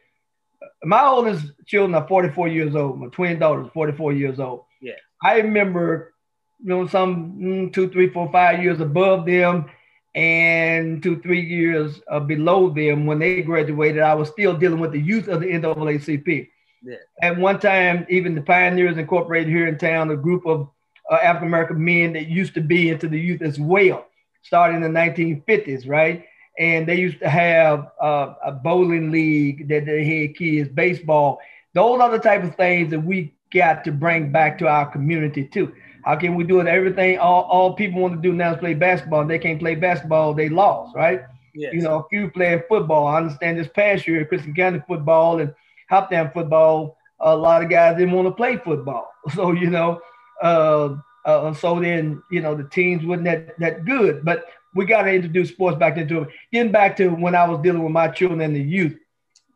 [0.84, 3.00] My oldest children are 44 years old.
[3.00, 4.66] My twin daughters 44 years old.
[4.82, 6.14] Yeah, I remember,
[6.60, 9.70] you know, some mm, two, three, four, five years above them
[10.14, 14.92] and two, three years uh, below them when they graduated, I was still dealing with
[14.92, 16.50] the youth of the NAACP.
[16.84, 16.96] Yeah.
[17.22, 20.70] At one time, even the Pioneers Incorporated here in town, a group of
[21.12, 24.06] uh, African American men that used to be into the youth as well,
[24.42, 26.26] starting in the 1950s, right?
[26.58, 31.40] And they used to have uh, a bowling league that they had kids, baseball.
[31.74, 35.46] Those are the type of things that we got to bring back to our community
[35.46, 35.74] too.
[36.04, 36.68] How can we do it?
[36.68, 39.26] Everything all, all people want to do now is play basketball.
[39.26, 41.22] They can't play basketball, they lost, right?
[41.54, 41.74] Yes.
[41.74, 43.08] You know, a few playing football.
[43.08, 45.54] I understand this past year, Christian County football and
[45.92, 49.08] Hoptown football, a lot of guys didn't want to play football.
[49.36, 50.02] So, you know,
[50.42, 54.26] uh, uh, so then, you know, the teams wasn't that, that good.
[54.26, 56.30] But we got to introduce sports back into it.
[56.52, 58.98] Getting back to when I was dealing with my children and the youth,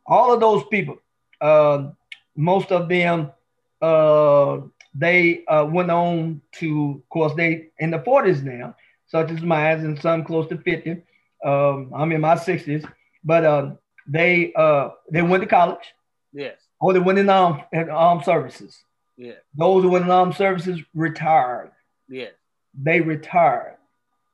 [0.05, 0.97] all of those people,
[1.41, 1.89] uh,
[2.35, 3.31] most of them,
[3.81, 4.59] uh,
[4.93, 8.75] they uh, went on to, of course, they in the 40s now,
[9.07, 11.01] such as mine, and some close to 50.
[11.43, 12.89] Um, I'm in my 60s,
[13.23, 15.93] but um, they uh, they went to college.
[16.33, 16.57] Yes.
[16.79, 18.84] Or they went in armed, in armed services.
[19.17, 19.33] Yeah.
[19.55, 21.71] Those who went in armed services retired.
[22.07, 22.29] Yeah.
[22.73, 23.77] They retired.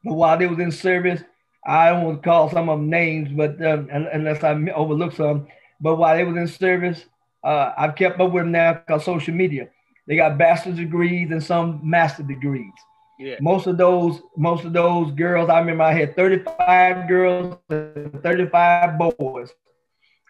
[0.04, 1.22] But while they was in service,
[1.66, 5.48] I don't want to call some of them names, but um, unless I overlook some.
[5.80, 7.06] But while they was in service,
[7.44, 9.70] uh, I've kept up with them now because social media.
[10.08, 12.74] They got bachelor's degrees and some master degrees.
[13.20, 13.36] Yeah.
[13.40, 18.98] Most of those, most of those girls, I remember I had 35 girls and 35
[18.98, 19.54] boys.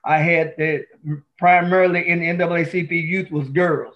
[0.04, 0.86] I had the
[1.38, 3.96] primarily in the NAACP youth was girls.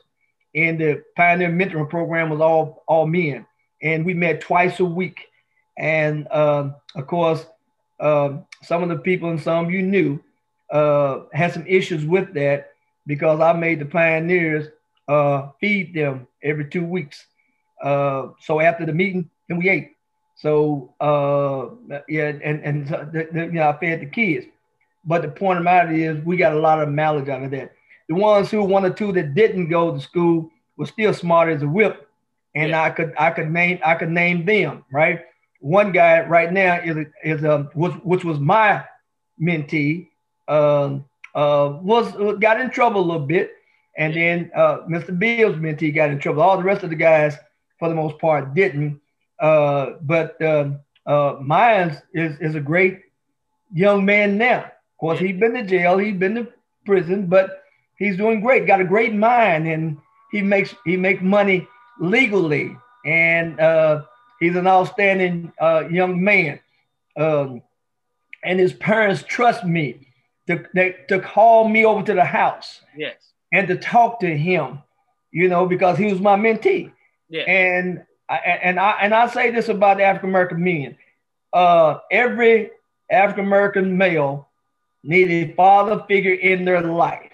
[0.55, 3.45] And the pioneer mentoring program was all all men.
[3.81, 5.27] And we met twice a week.
[5.77, 7.45] And uh, of course,
[7.99, 10.19] uh, some of the people and some you knew
[10.71, 12.71] uh, had some issues with that
[13.05, 14.67] because I made the pioneers
[15.07, 17.25] uh, feed them every two weeks.
[17.81, 19.91] Uh, so after the meeting, then we ate.
[20.35, 21.69] So uh,
[22.09, 24.47] yeah, and and the, the, you know, I fed the kids.
[25.05, 27.74] But the point of matter is, we got a lot of mileage out of that.
[28.07, 31.63] The ones who one or two that didn't go to school were still smart as
[31.63, 32.07] a whip,
[32.53, 32.83] and yeah.
[32.83, 35.21] I could I could name I could name them right.
[35.59, 38.83] One guy right now is is um which, which was my
[39.41, 40.07] mentee
[40.47, 43.53] um uh was got in trouble a little bit,
[43.97, 45.17] and then uh Mr.
[45.17, 46.41] Bill's mentee got in trouble.
[46.43, 47.35] All the rest of the guys,
[47.79, 49.01] for the most part, didn't.
[49.39, 51.35] Uh, but um, uh,
[52.13, 53.01] is is a great
[53.73, 54.59] young man now.
[54.59, 56.47] Of course, he's been to jail, he's been to
[56.85, 57.64] prison, but
[57.97, 58.67] he's doing great.
[58.67, 59.97] Got a great mind, and
[60.31, 61.67] he makes he makes money
[61.99, 64.03] legally, and uh,
[64.39, 66.59] he's an outstanding uh, young man.
[67.17, 67.61] Um,
[68.43, 70.07] and his parents trust me
[70.47, 72.81] to, to call me over to the house.
[72.95, 73.15] Yes.
[73.51, 74.79] And to talk to him,
[75.31, 76.91] you know, because he was my mentee.
[77.29, 77.43] Yeah.
[77.43, 80.97] And I, and I and I say this about the African American men.
[81.53, 82.71] Uh, every
[83.09, 84.47] African American male
[85.03, 87.31] need a father figure in their life.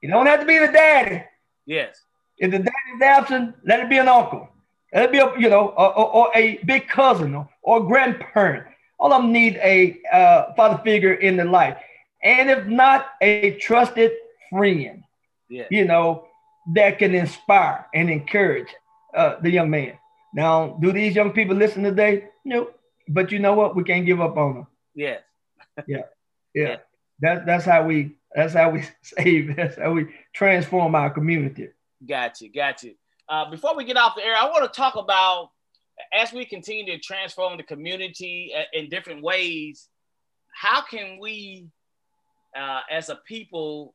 [0.00, 0.08] Yes.
[0.08, 1.24] You don't have to be the daddy.
[1.66, 2.00] Yes.
[2.38, 4.48] If the daddy's absent, let it be an uncle.
[4.92, 8.66] Let it be a, you know, or, or a big cousin or, or grandparent.
[8.98, 11.76] All of them need a uh, father figure in their life.
[12.22, 14.12] And if not, a trusted
[14.50, 15.02] friend,
[15.48, 15.66] yeah.
[15.70, 16.26] you know,
[16.74, 18.68] that can inspire and encourage
[19.14, 19.98] uh, the young man.
[20.34, 22.28] Now, do these young people listen today?
[22.44, 22.78] Nope.
[23.08, 23.76] But you know what?
[23.76, 24.66] We can't give up on them.
[24.94, 25.22] Yes.
[25.86, 26.02] yeah.
[26.54, 26.76] Yeah.
[27.20, 29.56] That's that's how we that's how we save.
[29.56, 31.68] That's how we transform our community.
[32.06, 32.90] Gotcha, gotcha.
[33.28, 35.50] Uh, before we get off the air, I want to talk about
[36.12, 39.88] as we continue to transform the community uh, in different ways.
[40.54, 41.68] How can we,
[42.56, 43.94] uh, as a people,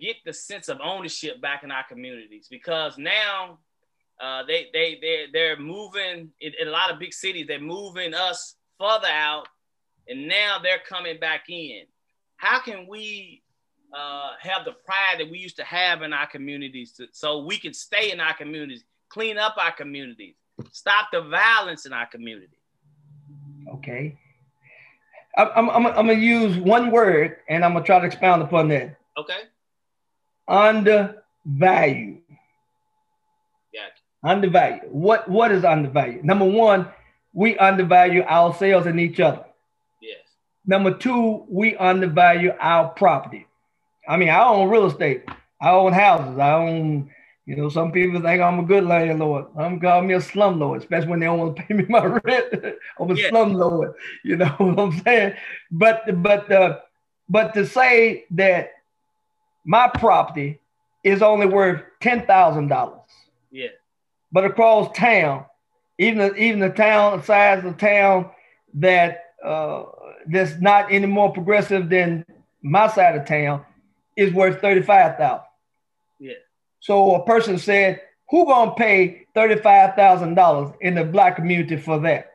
[0.00, 2.46] get the sense of ownership back in our communities?
[2.50, 3.58] Because now
[4.20, 7.46] uh, they they they they're moving in, in a lot of big cities.
[7.46, 9.46] They're moving us further out,
[10.08, 11.84] and now they're coming back in.
[12.36, 13.42] How can we
[13.94, 17.58] uh, have the pride that we used to have in our communities to, so we
[17.58, 20.34] can stay in our communities, clean up our communities,
[20.72, 22.58] stop the violence in our community.
[23.74, 24.18] Okay.
[25.36, 28.42] I'm, I'm, I'm going to use one word and I'm going to try to expound
[28.42, 28.96] upon that.
[29.16, 29.40] Okay.
[30.48, 32.18] Undervalue.
[33.72, 33.88] Yeah.
[34.24, 34.80] Undervalue.
[34.90, 36.22] What, what is undervalue?
[36.22, 36.88] Number one,
[37.32, 39.44] we undervalue ourselves and each other.
[40.02, 40.18] Yes.
[40.66, 43.46] Number two, we undervalue our property.
[44.08, 45.28] I mean, I own real estate.
[45.60, 46.38] I own houses.
[46.38, 47.10] I own,
[47.44, 49.46] you know, some people think I'm a good landlord.
[49.56, 52.54] I'm calling me a slumlord, especially when they don't want to pay me my rent.
[52.98, 53.30] I'm a yeah.
[53.30, 53.92] slumlord.
[54.24, 55.34] You know what I'm saying?
[55.70, 56.78] But but uh,
[57.28, 58.70] but to say that
[59.66, 60.60] my property
[61.04, 63.00] is only worth ten thousand dollars.
[63.50, 63.68] Yeah.
[64.32, 65.44] But across town,
[65.98, 68.30] even the, even the town the size of town
[68.74, 69.84] that uh,
[70.26, 72.24] that's not any more progressive than
[72.62, 73.64] my side of town
[74.18, 75.40] is worth 35,000.
[76.18, 76.32] Yeah.
[76.80, 82.32] So a person said, who gonna pay $35,000 in the black community for that?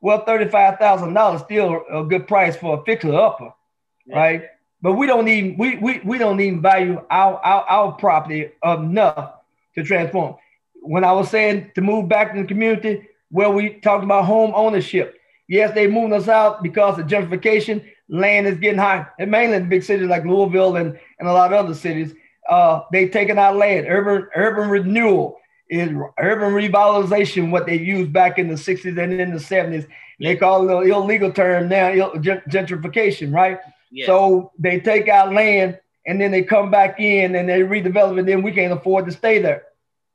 [0.00, 3.54] Well, $35,000 still a good price for a fixer upper,
[4.04, 4.16] yeah.
[4.16, 4.42] right?
[4.82, 9.34] But we don't even we, we, we don't even value our, our, our property enough
[9.76, 10.34] to transform.
[10.82, 14.52] When I was saying to move back in the community, where we talked about home
[14.54, 15.15] ownership.
[15.48, 19.68] Yes, they moved us out because of gentrification, land is getting high, and mainly in
[19.68, 22.14] big cities like Louisville and, and a lot of other cities,
[22.48, 23.86] uh, they taking out land.
[23.88, 29.32] Urban urban renewal is urban revitalization, what they used back in the 60s and in
[29.32, 29.86] the 70s.
[30.20, 33.58] They call it an illegal term now, gentrification, right?
[34.06, 38.26] So they take out land and then they come back in and they redevelop it,
[38.26, 39.64] then we can't afford to stay there.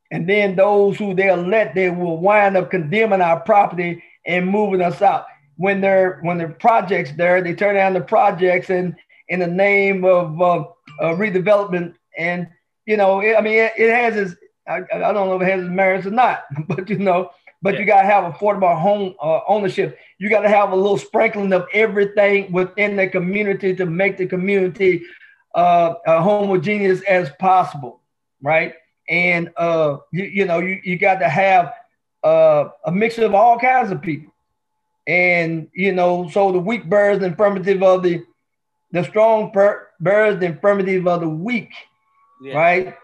[0.10, 4.82] And then those who they'll let, they will wind up condemning our property and moving
[4.82, 5.26] us out.
[5.58, 8.96] When they're when the projects there, they turn down the projects and
[9.28, 10.60] in the name of uh,
[11.00, 11.96] uh, redevelopment.
[12.18, 12.48] And
[12.86, 14.36] you know, it, I mean, it, it has its.
[14.68, 17.32] I, I, don't know if it has its merits or not, but you know,
[17.62, 17.80] but yeah.
[17.80, 19.98] you gotta have affordable home uh, ownership.
[20.18, 25.04] You gotta have a little sprinkling of everything within the community to make the community
[25.56, 28.02] uh, homogeneous as possible,
[28.42, 28.76] right?
[29.10, 31.74] And uh, you, you know, you, you got to have
[32.24, 34.34] uh, a mixture of all kinds of people.
[35.08, 38.24] And you know, so the weak bears the infirmity of the
[38.92, 41.72] the strong per- bears the infirmity of the weak,
[42.42, 42.54] yeah.
[42.56, 42.96] right?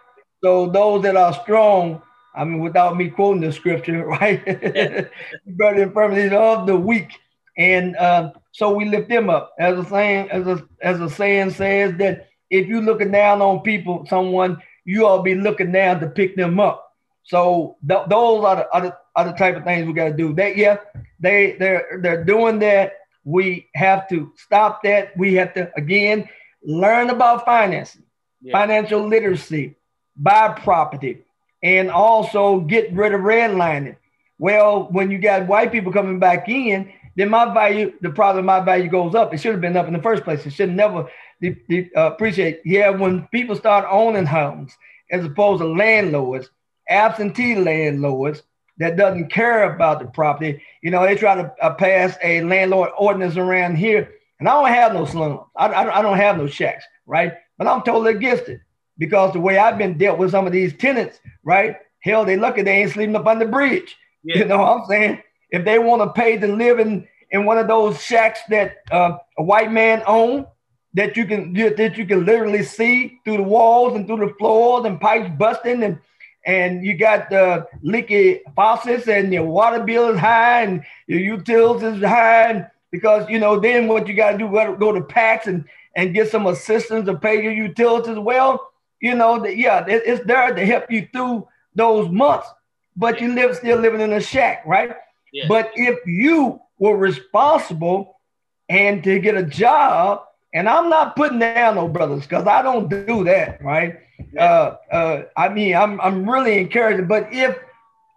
[0.44, 2.02] So those that are strong,
[2.36, 4.42] I mean, without me quoting the scripture, right?
[4.46, 5.06] Yeah.
[5.46, 7.10] bear the infirmities of the weak,
[7.58, 9.56] and uh, so we lift them up.
[9.60, 13.62] As a saying, as a as a saying says that if you're looking down on
[13.62, 16.87] people, someone you ought to be looking down to pick them up.
[17.28, 20.34] So th- those are the, other the type of things we got to do.
[20.34, 20.78] That yeah,
[21.20, 22.94] they they're they're doing that.
[23.24, 25.16] We have to stop that.
[25.18, 26.30] We have to again
[26.64, 28.04] learn about financing,
[28.42, 28.54] yeah.
[28.54, 29.76] financial literacy,
[30.16, 31.26] buy property,
[31.62, 33.98] and also get rid of redlining.
[34.40, 38.60] Well, when you got white people coming back in, then my value, the problem, my
[38.60, 39.34] value goes up.
[39.34, 40.46] It should have been up in the first place.
[40.46, 41.10] It should never
[41.42, 42.62] the, the, uh, appreciate.
[42.64, 44.78] Yeah, when people start owning homes
[45.12, 46.50] as opposed to landlords,
[46.90, 48.44] absentee landlords
[48.78, 52.92] that doesn't care about the property, you know, they try to uh, pass a landlord
[52.98, 55.42] ordinance around here, and I don't have no slums.
[55.56, 57.34] I, I, I don't have no shacks, right?
[57.58, 58.62] But I'm totally against it
[58.98, 61.78] because the way I've been dealt with some of these tenants, right?
[62.02, 63.96] Hell, they lucky they ain't sleeping up on the bridge.
[64.24, 64.40] Yeah.
[64.40, 65.24] You know what I'm saying?
[65.52, 69.18] If they want to pay to live in in one of those shacks that uh,
[69.38, 70.46] a white man own,
[70.96, 74.86] that you can that you can literally see through the walls and through the floors
[74.86, 76.00] and pipes busting and
[76.48, 81.98] and you got the leaky faucets and your water bill is high and your utilities
[81.98, 85.02] is high and because you know then what you got to do go, go to
[85.02, 89.86] PAX and and get some assistance to pay your utilities well you know that yeah
[89.88, 92.48] it's there to help you through those months
[92.96, 94.96] but you live still living in a shack right
[95.34, 95.46] yeah.
[95.48, 98.20] but if you were responsible
[98.70, 100.22] and to get a job
[100.54, 104.00] and I'm not putting down no brothers because I don't do that, right?
[104.38, 107.58] Uh, uh, I mean, I'm I'm really encouraging, but if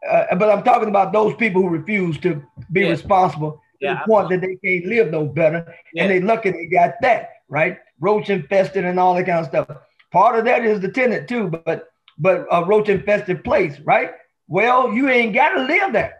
[0.08, 2.90] uh, but I'm talking about those people who refuse to be yeah.
[2.90, 6.02] responsible yeah, to the point that they can't live no better, yeah.
[6.02, 9.68] and they lucky they got that right, roach infested and all that kind of stuff.
[10.12, 11.88] Part of that is the tenant too, but
[12.18, 14.12] but a roach infested place, right?
[14.46, 16.16] Well, you ain't got to live there.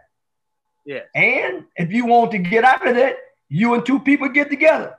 [0.85, 1.01] Yeah.
[1.13, 3.17] And if you want to get out of that,
[3.49, 4.95] you and two people get together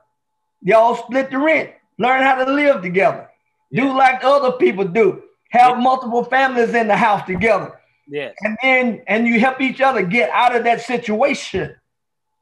[0.62, 1.70] Y'all split the rent.
[1.98, 3.28] Learn how to live together.
[3.70, 3.84] Yeah.
[3.84, 5.22] Do like other people do.
[5.50, 5.82] Have yeah.
[5.82, 7.78] multiple families in the house together.
[8.08, 8.34] Yes.
[8.42, 11.74] And then and you help each other get out of that situation.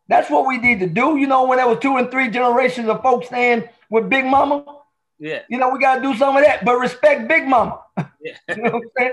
[0.08, 1.16] That's what we need to do.
[1.16, 4.64] You know, when there was two and three generations of folks staying with Big Mama.
[5.18, 5.42] Yeah.
[5.48, 7.80] You know, we gotta do some of that, but respect Big Mama.
[8.22, 8.36] Yeah.
[8.54, 9.12] you know what I'm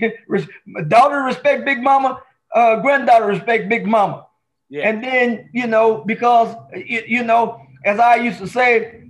[0.00, 0.48] saying?
[0.88, 2.22] Daughter respect Big Mama,
[2.54, 4.26] uh, granddaughter respect Big Mama.
[4.70, 4.88] Yeah.
[4.88, 9.04] And then, you know, because you, you know, as I used to say,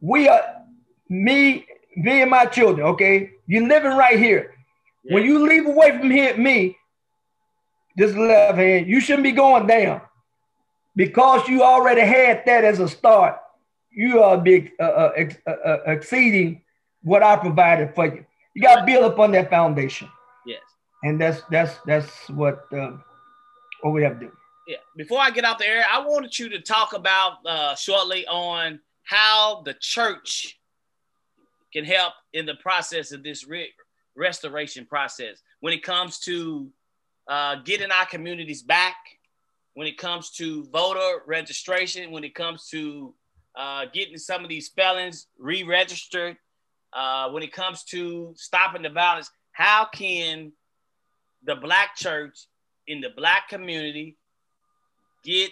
[0.00, 0.62] we are
[1.08, 2.86] me, me and my children.
[2.88, 4.54] Okay, you're living right here.
[5.04, 5.14] Yeah.
[5.14, 6.76] When you leave away from here, me,
[7.96, 10.00] this left hand, you shouldn't be going down
[10.96, 13.38] because you already had that as a start.
[13.90, 16.62] You are big uh, uh, ex, uh, uh, exceeding
[17.02, 18.24] what I provided for you.
[18.54, 20.08] You got to build upon that foundation.
[20.46, 20.62] Yes,
[21.02, 22.92] and that's that's that's what uh,
[23.82, 24.37] what we have to do
[24.68, 28.78] yeah, before I get out there, I wanted you to talk about uh, shortly on
[29.02, 30.60] how the church
[31.72, 33.72] can help in the process of this re-
[34.14, 36.68] restoration process when it comes to
[37.28, 38.96] uh, getting our communities back,
[39.72, 43.14] when it comes to voter registration, when it comes to
[43.56, 46.36] uh, getting some of these felons re-registered,
[46.92, 49.30] uh, when it comes to stopping the violence.
[49.52, 50.52] How can
[51.44, 52.38] the black church
[52.86, 54.17] in the black community
[55.24, 55.50] get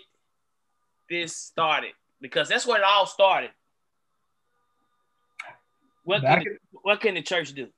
[1.08, 3.50] this started because that's where it all started.
[6.04, 7.68] What can, the, what can the church do?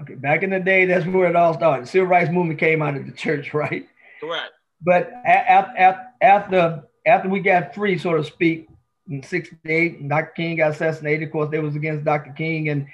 [0.00, 1.84] Okay, back in the day, that's where it all started.
[1.84, 3.86] The civil rights movement came out of the church, right?
[4.20, 4.52] Correct.
[4.80, 8.68] But after after after we got free, so to speak,
[9.10, 10.32] in '68, Dr.
[10.36, 11.28] King got assassinated.
[11.28, 12.32] Of course, they was against Dr.
[12.32, 12.86] King, and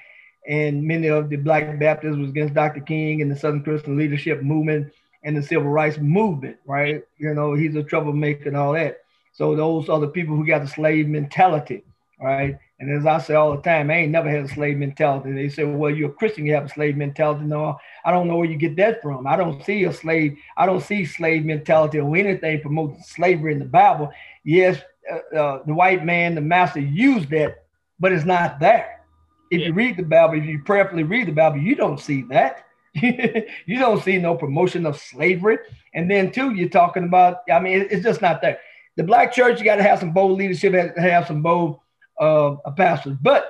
[0.47, 2.81] and many of the Black Baptists was against Dr.
[2.81, 4.91] King and the Southern Christian Leadership Movement
[5.25, 7.03] and the civil rights movement, right?
[7.17, 8.99] You know, he's a troublemaker and all that.
[9.33, 11.83] So those are the people who got the slave mentality,
[12.21, 12.57] right?
[12.79, 15.31] And as I say all the time, I ain't never had a slave mentality.
[15.33, 17.43] They say, well, you're a Christian, you have a slave mentality.
[17.43, 19.25] No, I don't know where you get that from.
[19.25, 23.59] I don't see a slave, I don't see slave mentality or anything promoting slavery in
[23.59, 24.11] the Bible.
[24.43, 24.79] Yes,
[25.11, 27.63] uh, uh, the white man, the master used that,
[27.99, 29.01] but it's not there.
[29.49, 29.67] If yeah.
[29.67, 32.65] you read the Bible, if you prayerfully read the Bible, you don't see that.
[33.65, 35.57] you don't see no promotion of slavery.
[35.93, 38.59] And then, too, you're talking about, I mean, it's just not there.
[38.95, 41.79] The black church, you got to have some bold leadership, have some bold
[42.19, 43.17] uh, pastors.
[43.21, 43.49] But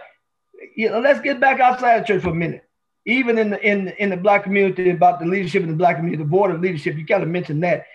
[0.76, 2.64] you know, let's get back outside the church for a minute.
[3.06, 6.24] Even in the in in the black community, about the leadership in the black community,
[6.24, 7.86] the board of leadership, you got to mention that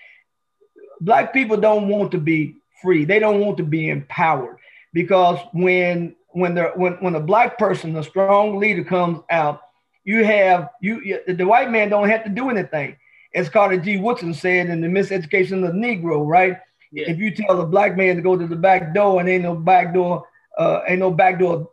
[1.01, 3.05] black people don't want to be free.
[3.05, 4.59] They don't want to be empowered
[4.93, 9.63] because when when the when when a black person, a strong leader comes out,
[10.05, 12.97] you have you, you the white man don't have to do anything.
[13.35, 13.97] As Carter G.
[13.97, 16.59] Woodson said in the Miseducation of the Negro, right?
[16.91, 17.09] Yeah.
[17.09, 19.55] If you tell a black man to go to the back door and ain't no
[19.55, 20.27] back door,
[20.59, 21.71] uh, ain't no back door.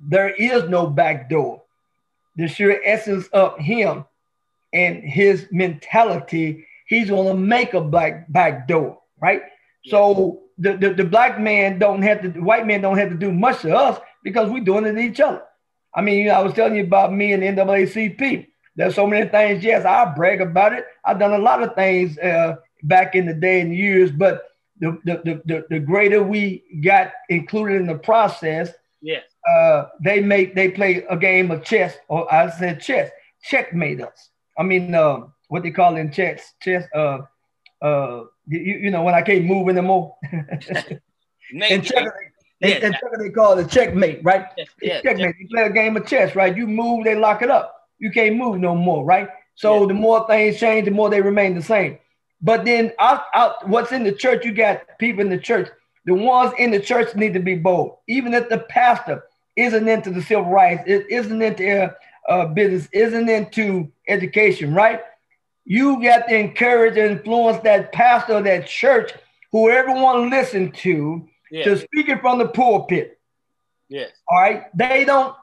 [0.00, 1.62] There is no back door.
[2.36, 4.06] The sheer essence of him
[4.72, 9.42] and his mentality, he's gonna make a black back door, right?
[9.86, 13.16] So the, the, the black man don't have to, the white man don't have to
[13.16, 15.42] do much to us because we're doing it to each other.
[15.94, 18.48] I mean, you know, I was telling you about me and the NAACP.
[18.76, 19.62] There's so many things.
[19.62, 20.84] Yes, I brag about it.
[21.04, 24.42] I've done a lot of things uh, back in the day and years, but
[24.80, 28.70] the, the, the, the greater we got included in the process,
[29.00, 33.10] yes, uh, they make they play a game of chess, or I said chess,
[33.42, 34.30] checkmate us.
[34.58, 36.84] I mean, uh, what they call in chess, chess.
[36.92, 37.18] Uh,
[37.80, 40.16] uh, you, you know, when I can't move anymore.
[40.32, 41.84] and
[42.64, 44.46] checker, yeah, and, checker they call it checkmate, right?
[44.80, 45.36] Yeah, checkmate.
[45.38, 46.56] You play a game of chess, right?
[46.56, 47.88] You move, they lock it up.
[47.98, 49.28] You can't move no more, right?
[49.54, 49.86] So yeah.
[49.88, 51.98] the more things change, the more they remain the same.
[52.42, 55.68] But then out, out, what's in the church, you got people in the church.
[56.04, 57.98] The ones in the church need to be bold.
[58.08, 59.24] Even if the pastor
[59.56, 61.94] isn't into the civil rights, it isn't into
[62.28, 65.00] uh, business, isn't into education, right?
[65.64, 69.12] You got to encourage and influence that pastor, that church,
[69.50, 71.64] whoever who everyone listen to, yeah.
[71.64, 73.18] to speak it from the pulpit.
[73.88, 74.10] Yes.
[74.28, 74.76] All right.
[74.76, 75.34] They don't.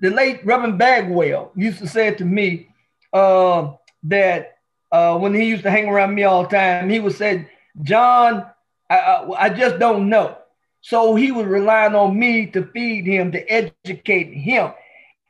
[0.00, 2.68] The late Reverend Bagwell used to say to me
[3.12, 3.72] uh,
[4.04, 4.58] that
[4.92, 7.48] uh, when he used to hang around me all the time, he would say,
[7.82, 8.46] John,
[8.88, 10.36] I, I, just don't know.
[10.80, 14.72] So he was relying on me to feed him, to educate him.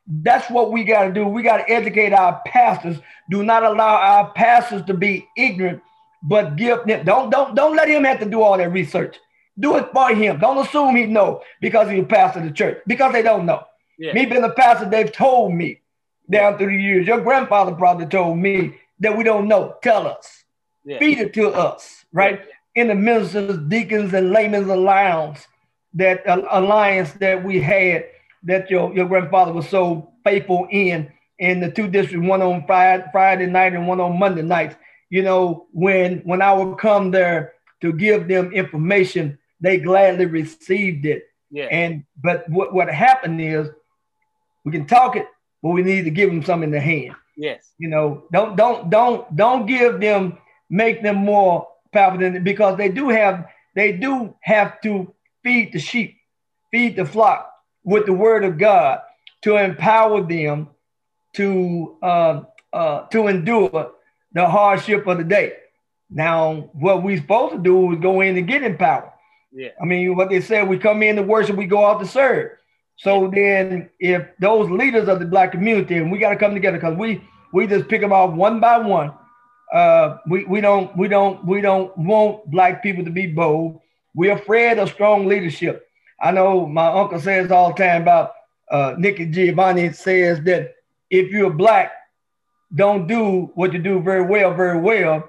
[0.06, 1.26] That's what we got to do.
[1.26, 2.98] We got to educate our pastors.
[3.30, 5.82] Do not allow our pastors to be ignorant,
[6.22, 7.04] but give them.
[7.04, 9.16] Don't don't don't let him have to do all that research.
[9.58, 10.38] Do it for him.
[10.38, 13.64] Don't assume he know because he's a pastor of the church because they don't know.
[13.98, 14.12] Yeah.
[14.12, 15.80] Me being a pastor, they've told me
[16.28, 17.06] down through the years.
[17.06, 19.76] Your grandfather probably told me that we don't know.
[19.82, 20.44] Tell us.
[20.84, 20.98] Yeah.
[20.98, 22.40] Feed it to us, right?
[22.74, 22.82] Yeah.
[22.82, 25.46] In the ministers, deacons, and laymen's alliance,
[25.94, 28.04] that uh, alliance that we had,
[28.42, 33.04] that your, your grandfather was so faithful in, in the two districts, one on Friday,
[33.12, 34.76] Friday night and one on Monday nights.
[35.08, 41.06] You know, when when I would come there to give them information, they gladly received
[41.06, 41.24] it.
[41.50, 41.64] Yeah.
[41.64, 43.68] And but what, what happened is
[44.64, 45.26] we can talk it,
[45.62, 47.14] but we need to give them some in the hand.
[47.36, 47.72] Yes.
[47.78, 50.38] You know, don't don't don't don't give them
[50.68, 55.78] make them more powerful than because they do have they do have to feed the
[55.78, 56.16] sheep,
[56.70, 57.52] feed the flock
[57.84, 59.00] with the word of God
[59.42, 60.68] to empower them
[61.34, 62.42] to uh,
[62.72, 63.92] uh, to endure
[64.32, 65.52] the hardship of the day.
[66.10, 69.12] Now, what we're supposed to do is go in and get empowered.
[69.56, 69.70] Yeah.
[69.80, 72.50] I mean, what they said, we come in to worship, we go out to serve.
[72.96, 76.76] So then, if those leaders of the black community, and we got to come together
[76.76, 79.12] because we we just pick them off one by one.
[79.72, 83.80] Uh, we we don't we don't we don't want black people to be bold.
[84.14, 85.88] We're afraid of strong leadership.
[86.20, 88.32] I know my uncle says all the time about
[88.70, 90.74] uh, Nikki Giovanni says that
[91.10, 91.92] if you're black,
[92.74, 95.28] don't do what you do very well, very well,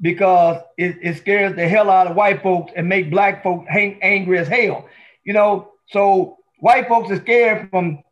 [0.00, 3.98] because it, it scares the hell out of white folks and make black folks hang,
[4.02, 4.88] angry as hell.
[5.24, 8.02] You know, so white folks are scared from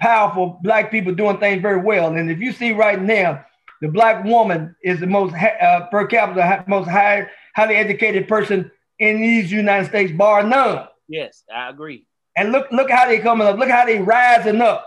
[0.00, 2.14] powerful black people doing things very well.
[2.14, 3.44] And if you see right now,
[3.80, 9.20] the black woman is the most uh, per capita, most high, highly educated person in
[9.20, 10.86] these United States, bar none.
[11.08, 12.06] Yes, I agree.
[12.36, 13.58] And look, look how they coming up.
[13.58, 14.86] Look how they rising up.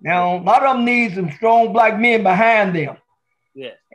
[0.00, 2.96] Now, a lot of them need some strong black men behind them.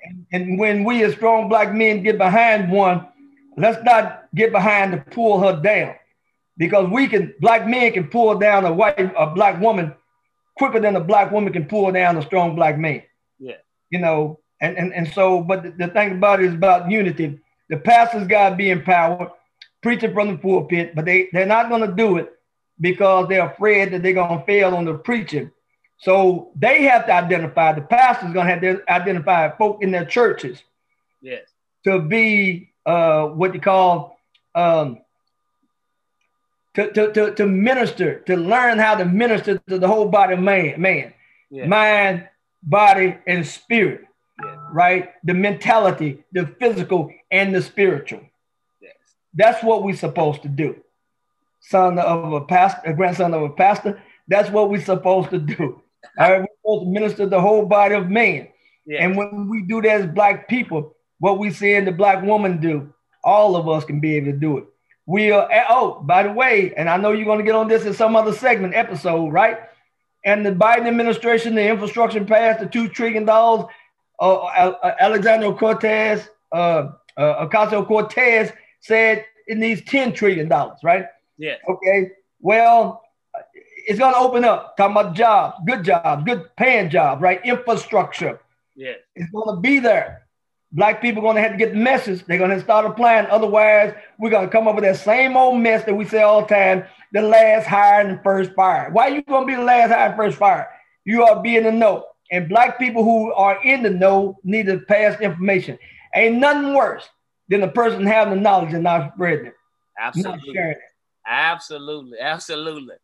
[0.04, 3.08] And, and when we as strong black men get behind one,
[3.58, 5.96] let's not get behind to pull her down
[6.58, 9.94] because we can black men can pull down a white a black woman
[10.58, 13.02] quicker than a black woman can pull down a strong black man.
[13.40, 13.58] Yeah.
[13.90, 17.40] You know, and and, and so but the, the thing about it is about unity.
[17.70, 19.30] The pastors got to be empowered,
[19.82, 22.32] preaching from the pulpit, but they, they're not going to do it
[22.82, 25.52] because they're afraid that they're going to fail on the preaching.
[26.00, 30.06] So they have to identify, the pastor's going to have to identify folk in their
[30.06, 30.64] churches.
[31.22, 31.44] Yes.
[31.84, 34.18] To be uh, what you call
[34.56, 35.00] um,
[36.76, 40.40] to, to, to, to minister, to learn how to minister to the whole body of
[40.40, 41.14] man, man,
[41.50, 41.68] yeah.
[41.68, 42.30] mind,
[42.64, 44.06] body, and spirit,
[44.42, 44.56] yeah.
[44.72, 45.12] right?
[45.26, 48.22] The mentality, the physical, and the spiritual.
[48.82, 48.94] Yes.
[49.34, 50.78] That's what we're supposed to do.
[51.60, 55.82] Son of a pastor, a grandson of a pastor, that's what we're supposed to do.
[56.18, 58.48] All right, we're supposed to minister the whole body of man.
[58.86, 59.04] Yeah.
[59.04, 62.60] And when we do that as black people, what we see in the black woman
[62.60, 62.94] do,
[63.24, 64.66] all of us can be able to do it.
[65.06, 67.86] We are, oh, by the way, and I know you're going to get on this
[67.86, 69.58] in some other segment episode, right?
[70.26, 73.28] And the Biden administration, the infrastructure passed the $2 trillion.
[73.28, 73.66] Uh,
[74.20, 80.48] uh, Alexander Cortez, uh, uh, Ocasio Cortez said it needs $10 trillion,
[80.84, 81.06] right?
[81.38, 81.56] Yeah.
[81.68, 82.12] Okay.
[82.40, 83.02] Well,
[83.90, 87.44] it's to open up, talking about jobs, good jobs, good paying jobs, right?
[87.44, 88.40] Infrastructure.
[88.76, 88.94] Yeah.
[89.16, 90.28] It's to be there.
[90.72, 92.24] Black people to have to get the message.
[92.28, 93.26] They're to start applying.
[93.26, 96.48] Otherwise, we're to come up with that same old mess that we say all the
[96.48, 96.84] time
[97.14, 98.94] the last hired and first fired.
[98.94, 100.68] Why are you to be the last hired and first fired?
[101.04, 102.06] You are being the know.
[102.32, 105.80] And black people who are in the know need to pass information.
[106.14, 107.10] Ain't nothing worse
[107.48, 109.54] than a person having the knowledge and not spreading it.
[110.00, 110.54] Absolutely.
[110.54, 110.78] Not it.
[111.26, 112.20] Absolutely.
[112.20, 112.96] Absolutely.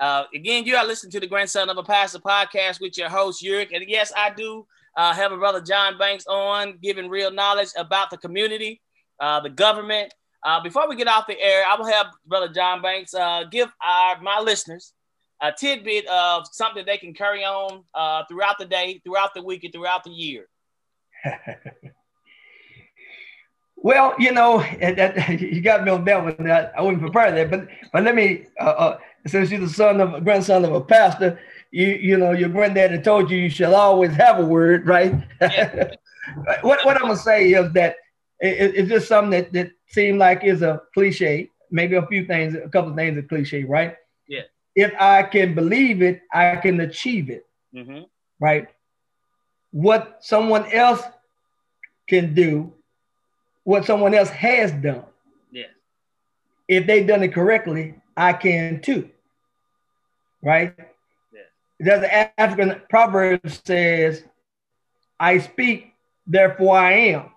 [0.00, 3.42] Uh, again, you are listening to the Grandson of a Pastor podcast with your host,
[3.42, 3.74] Yurik.
[3.74, 4.66] And yes, I do
[4.96, 8.80] uh, have a brother John Banks on, giving real knowledge about the community,
[9.20, 10.12] uh, the government.
[10.44, 13.72] Uh, before we get off the air, I will have brother John Banks uh, give
[13.82, 14.92] our my listeners
[15.40, 19.64] a tidbit of something they can carry on uh, throughout the day, throughout the week,
[19.64, 20.48] and throughout the year.
[23.76, 26.36] well, you know, that, you got me on that one.
[26.40, 28.46] That I wasn't prepared that, but but let me.
[29.26, 31.38] Since you're the son of a grandson of a pastor,
[31.70, 35.14] you you know your granddaddy told you you shall always have a word, right?
[35.40, 35.90] Yeah.
[36.62, 37.96] what what I'm gonna say is that
[38.40, 41.50] it, it's just something that that seemed like is a cliche.
[41.70, 43.96] Maybe a few things, a couple of things are cliche, right?
[44.28, 44.42] Yeah.
[44.76, 47.46] If I can believe it, I can achieve it.
[47.74, 48.02] Mm-hmm.
[48.38, 48.68] Right.
[49.70, 51.02] What someone else
[52.08, 52.72] can do,
[53.64, 55.04] what someone else has done.
[55.50, 55.66] Yeah.
[56.68, 59.10] If they've done it correctly, I can too.
[60.44, 60.74] Right?
[61.80, 64.24] there's an African proverb says,
[65.18, 65.92] I speak,
[66.26, 67.30] therefore I am.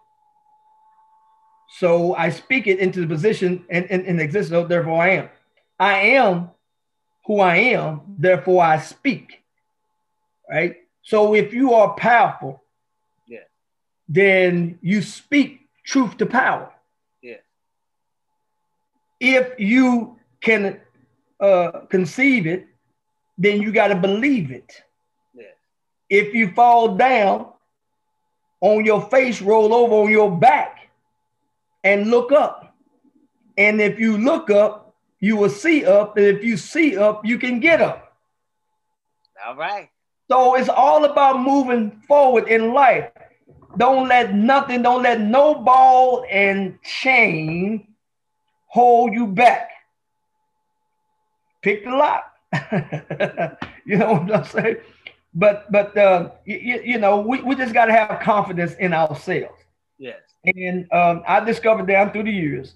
[1.79, 5.29] So I speak it into the position and, and, and existence, therefore I am.
[5.79, 6.51] I am
[7.25, 9.43] who I am, therefore I speak.
[10.49, 10.77] Right?
[11.01, 12.63] So if you are powerful,
[13.27, 13.39] yeah.
[14.07, 16.71] then you speak truth to power.
[17.21, 17.37] Yeah.
[19.19, 20.79] If you can
[21.39, 22.67] uh, conceive it,
[23.37, 24.81] then you got to believe it.
[25.35, 25.43] Yeah.
[26.09, 27.47] If you fall down
[28.61, 30.89] on your face, roll over on your back
[31.83, 32.75] and look up.
[33.57, 36.17] And if you look up, you will see up.
[36.17, 38.15] And if you see up, you can get up.
[39.45, 39.89] All right.
[40.29, 43.09] So it's all about moving forward in life.
[43.77, 47.87] Don't let nothing, don't let no ball and chain
[48.65, 49.69] hold you back.
[51.61, 52.26] Pick the lock.
[53.85, 54.77] you know what I'm saying?
[55.33, 59.61] But but uh, you, you know we, we just got to have confidence in ourselves.
[59.97, 60.19] Yes.
[60.45, 62.75] And um, I discovered down through the years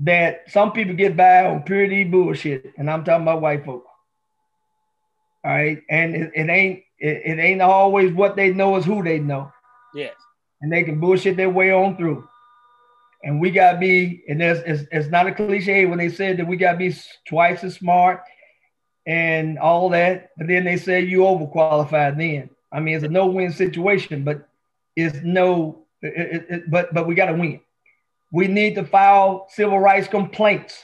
[0.00, 3.84] that some people get by on purity bullshit, and I'm talking about white folk.
[5.44, 9.02] All right, and it, it ain't it, it ain't always what they know is who
[9.02, 9.52] they know.
[9.94, 10.14] Yes.
[10.62, 12.26] And they can bullshit their way on through.
[13.22, 16.46] And we gotta be, and there's it's, it's not a cliche when they said that
[16.46, 16.94] we gotta be
[17.26, 18.22] twice as smart
[19.06, 20.30] and all that.
[20.36, 22.50] But then they say you overqualified then.
[22.72, 24.48] I mean, it's a no-win situation, but
[24.96, 27.60] it's no, it, it, it, but but we got to win.
[28.32, 30.82] We need to file civil rights complaints.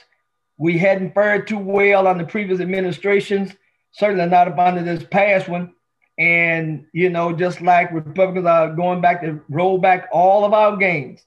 [0.57, 3.51] We hadn't fared too well on the previous administrations,
[3.91, 5.73] certainly not up under this past one.
[6.17, 10.77] And you know, just like Republicans are going back to roll back all of our
[10.77, 11.21] gains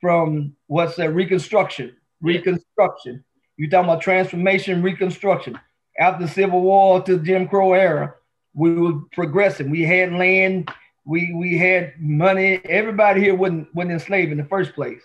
[0.00, 3.24] from what's that Reconstruction, Reconstruction.
[3.56, 5.58] You're talking about transformation, Reconstruction
[6.00, 8.14] after the Civil War to the Jim Crow era,
[8.54, 9.70] we were progressing.
[9.70, 10.70] We had land,
[11.04, 12.60] we we had money.
[12.64, 15.02] Everybody here wasn't wasn't enslaved in the first place,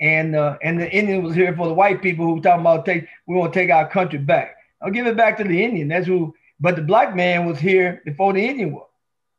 [0.00, 2.86] and uh, and the Indian was here for the white people who were talking about
[2.86, 4.56] take we want to take our country back.
[4.82, 5.88] I'll give it back to the Indian.
[5.88, 6.34] That's who.
[6.58, 8.88] But the black man was here before the Indian was,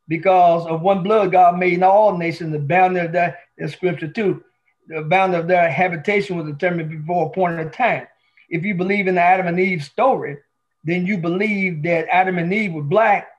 [0.10, 2.52] because of one blood God made in all nations.
[2.52, 4.44] The boundary of that, that scripture too.
[4.88, 8.08] The boundary of their habitation was determined before a point in time
[8.50, 10.38] if you believe in the Adam and Eve story,
[10.84, 13.30] then you believe that Adam and Eve were black,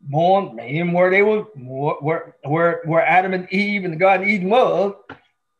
[0.00, 4.32] born in where they were, where, where, where Adam and Eve and the Garden of
[4.32, 4.94] Eden was,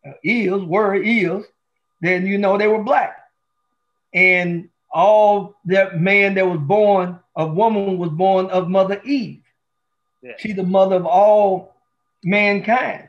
[0.07, 1.45] uh, is, were, is,
[2.01, 3.19] then you know they were black.
[4.15, 9.43] And all that man that was born of woman was born of Mother Eve.
[10.23, 10.33] Yeah.
[10.39, 11.75] She's the mother of all
[12.25, 13.09] mankind.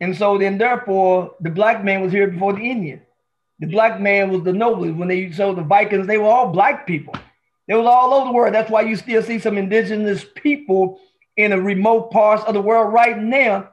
[0.00, 3.02] And so then therefore the black man was here before the Indian.
[3.58, 4.96] The black man was the noblest.
[4.96, 7.14] When they saw the Vikings, they were all black people.
[7.66, 8.54] They was all over the world.
[8.54, 11.00] That's why you still see some indigenous people
[11.36, 13.70] in the remote parts of the world right now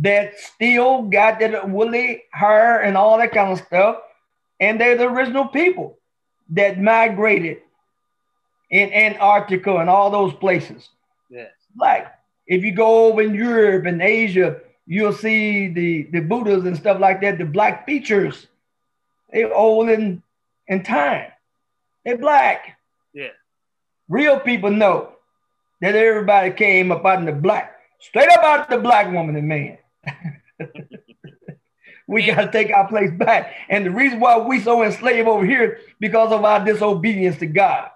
[0.00, 3.98] that still got that woolly hair and all that kind of stuff.
[4.60, 5.98] And they're the original people
[6.50, 7.58] that migrated
[8.70, 10.88] in Antarctica and all those places.
[11.30, 11.50] Yes.
[11.76, 12.08] Like
[12.46, 17.00] if you go over in Europe and Asia, you'll see the, the Buddhas and stuff
[17.00, 18.46] like that, the black features.
[19.30, 20.22] They're old in,
[20.66, 21.30] in time.
[22.04, 22.78] They're black.
[23.12, 23.30] Yeah.
[24.08, 25.12] Real people know
[25.80, 29.48] that everybody came up out in the black, straight up out the black woman and
[29.48, 29.78] man.
[32.06, 33.54] we got to take our place back.
[33.68, 37.90] And the reason why we so enslaved over here because of our disobedience to God.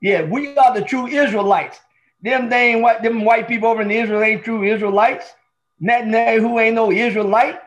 [0.00, 1.78] Yeah, we are the true Israelites.
[2.22, 5.32] Them they ain't white, them white people over in Israel ain't true Israelites.
[5.80, 7.60] who ain't no Israelite.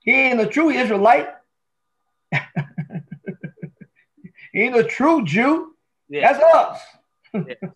[0.00, 1.28] He ain't a true Israelite.
[4.54, 5.74] Ain't a true Jew.
[6.08, 6.32] Yeah.
[6.32, 6.80] That's us.
[7.34, 7.70] yeah.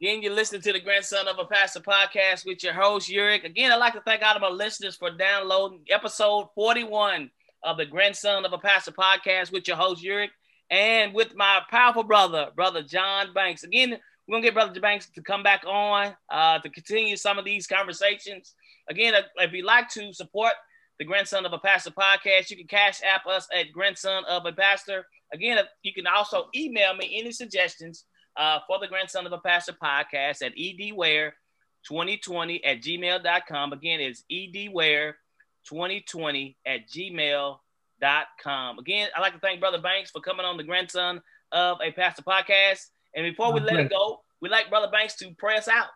[0.00, 3.44] Again, you're listening to the Grandson of a Pastor podcast with your host, Yurik.
[3.44, 7.30] Again, I'd like to thank all of my listeners for downloading episode 41
[7.62, 10.30] of the Grandson of a Pastor podcast with your host, Yurik,
[10.70, 13.62] and with my powerful brother, Brother John Banks.
[13.62, 13.90] Again,
[14.26, 17.44] we're going to get Brother Banks to come back on uh, to continue some of
[17.44, 18.54] these conversations.
[18.88, 20.52] Again, if you'd like to support
[21.00, 24.52] the Grandson of a Pastor podcast, you can cash app us at Grandson of a
[24.52, 25.06] Pastor.
[25.32, 28.04] Again, you can also email me any suggestions
[28.36, 33.72] uh, for the Grandson of a Pastor podcast at edware2020 at gmail.com.
[33.72, 38.78] Again, it's edware2020 at gmail.com.
[38.78, 42.22] Again, I'd like to thank Brother Banks for coming on the Grandson of a Pastor
[42.22, 42.88] podcast.
[43.14, 45.88] And before we let it go, we'd like Brother Banks to pray us out.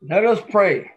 [0.00, 0.92] Let us pray.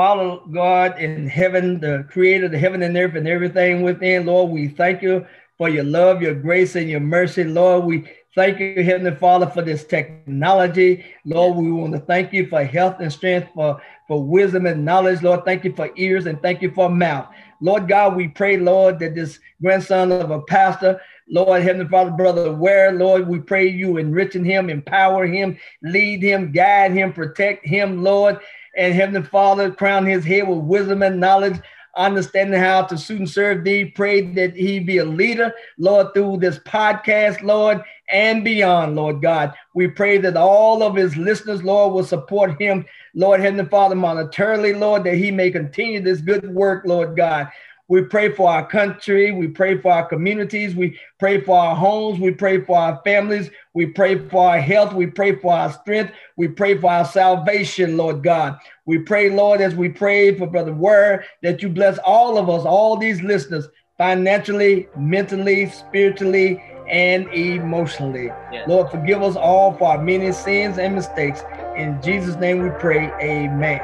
[0.00, 4.50] Father God in heaven, the creator of the heaven and earth and everything within, Lord,
[4.50, 5.26] we thank you
[5.58, 7.44] for your love, your grace, and your mercy.
[7.44, 11.04] Lord, we Thank you, Heavenly Father, for this technology.
[11.24, 15.20] Lord, we want to thank you for health and strength, for, for wisdom and knowledge.
[15.20, 17.28] Lord, thank you for ears and thank you for mouth.
[17.60, 22.52] Lord God, we pray, Lord, that this grandson of a pastor, Lord, Heavenly Father, Brother
[22.52, 28.04] Ware, Lord, we pray you enriching him, empower him, lead him, guide him, protect him,
[28.04, 28.38] Lord.
[28.80, 31.60] And Heavenly Father, crown his head with wisdom and knowledge
[31.96, 33.84] understanding how to suit and serve thee.
[33.84, 39.52] Pray that he be a leader, Lord, through this podcast, Lord, and beyond, Lord God.
[39.74, 44.78] We pray that all of his listeners, Lord, will support him, Lord, Heavenly Father, monetarily,
[44.78, 47.48] Lord, that he may continue this good work, Lord God.
[47.90, 49.32] We pray for our country.
[49.32, 50.76] We pray for our communities.
[50.76, 52.20] We pray for our homes.
[52.20, 53.50] We pray for our families.
[53.74, 54.94] We pray for our health.
[54.94, 56.12] We pray for our strength.
[56.36, 58.60] We pray for our salvation, Lord God.
[58.86, 62.64] We pray, Lord, as we pray for Brother Ware, that you bless all of us,
[62.64, 63.66] all these listeners,
[63.98, 68.26] financially, mentally, spiritually, and emotionally.
[68.52, 68.68] Yes.
[68.68, 71.42] Lord, forgive us all for our many sins and mistakes.
[71.76, 73.80] In Jesus' name we pray, amen.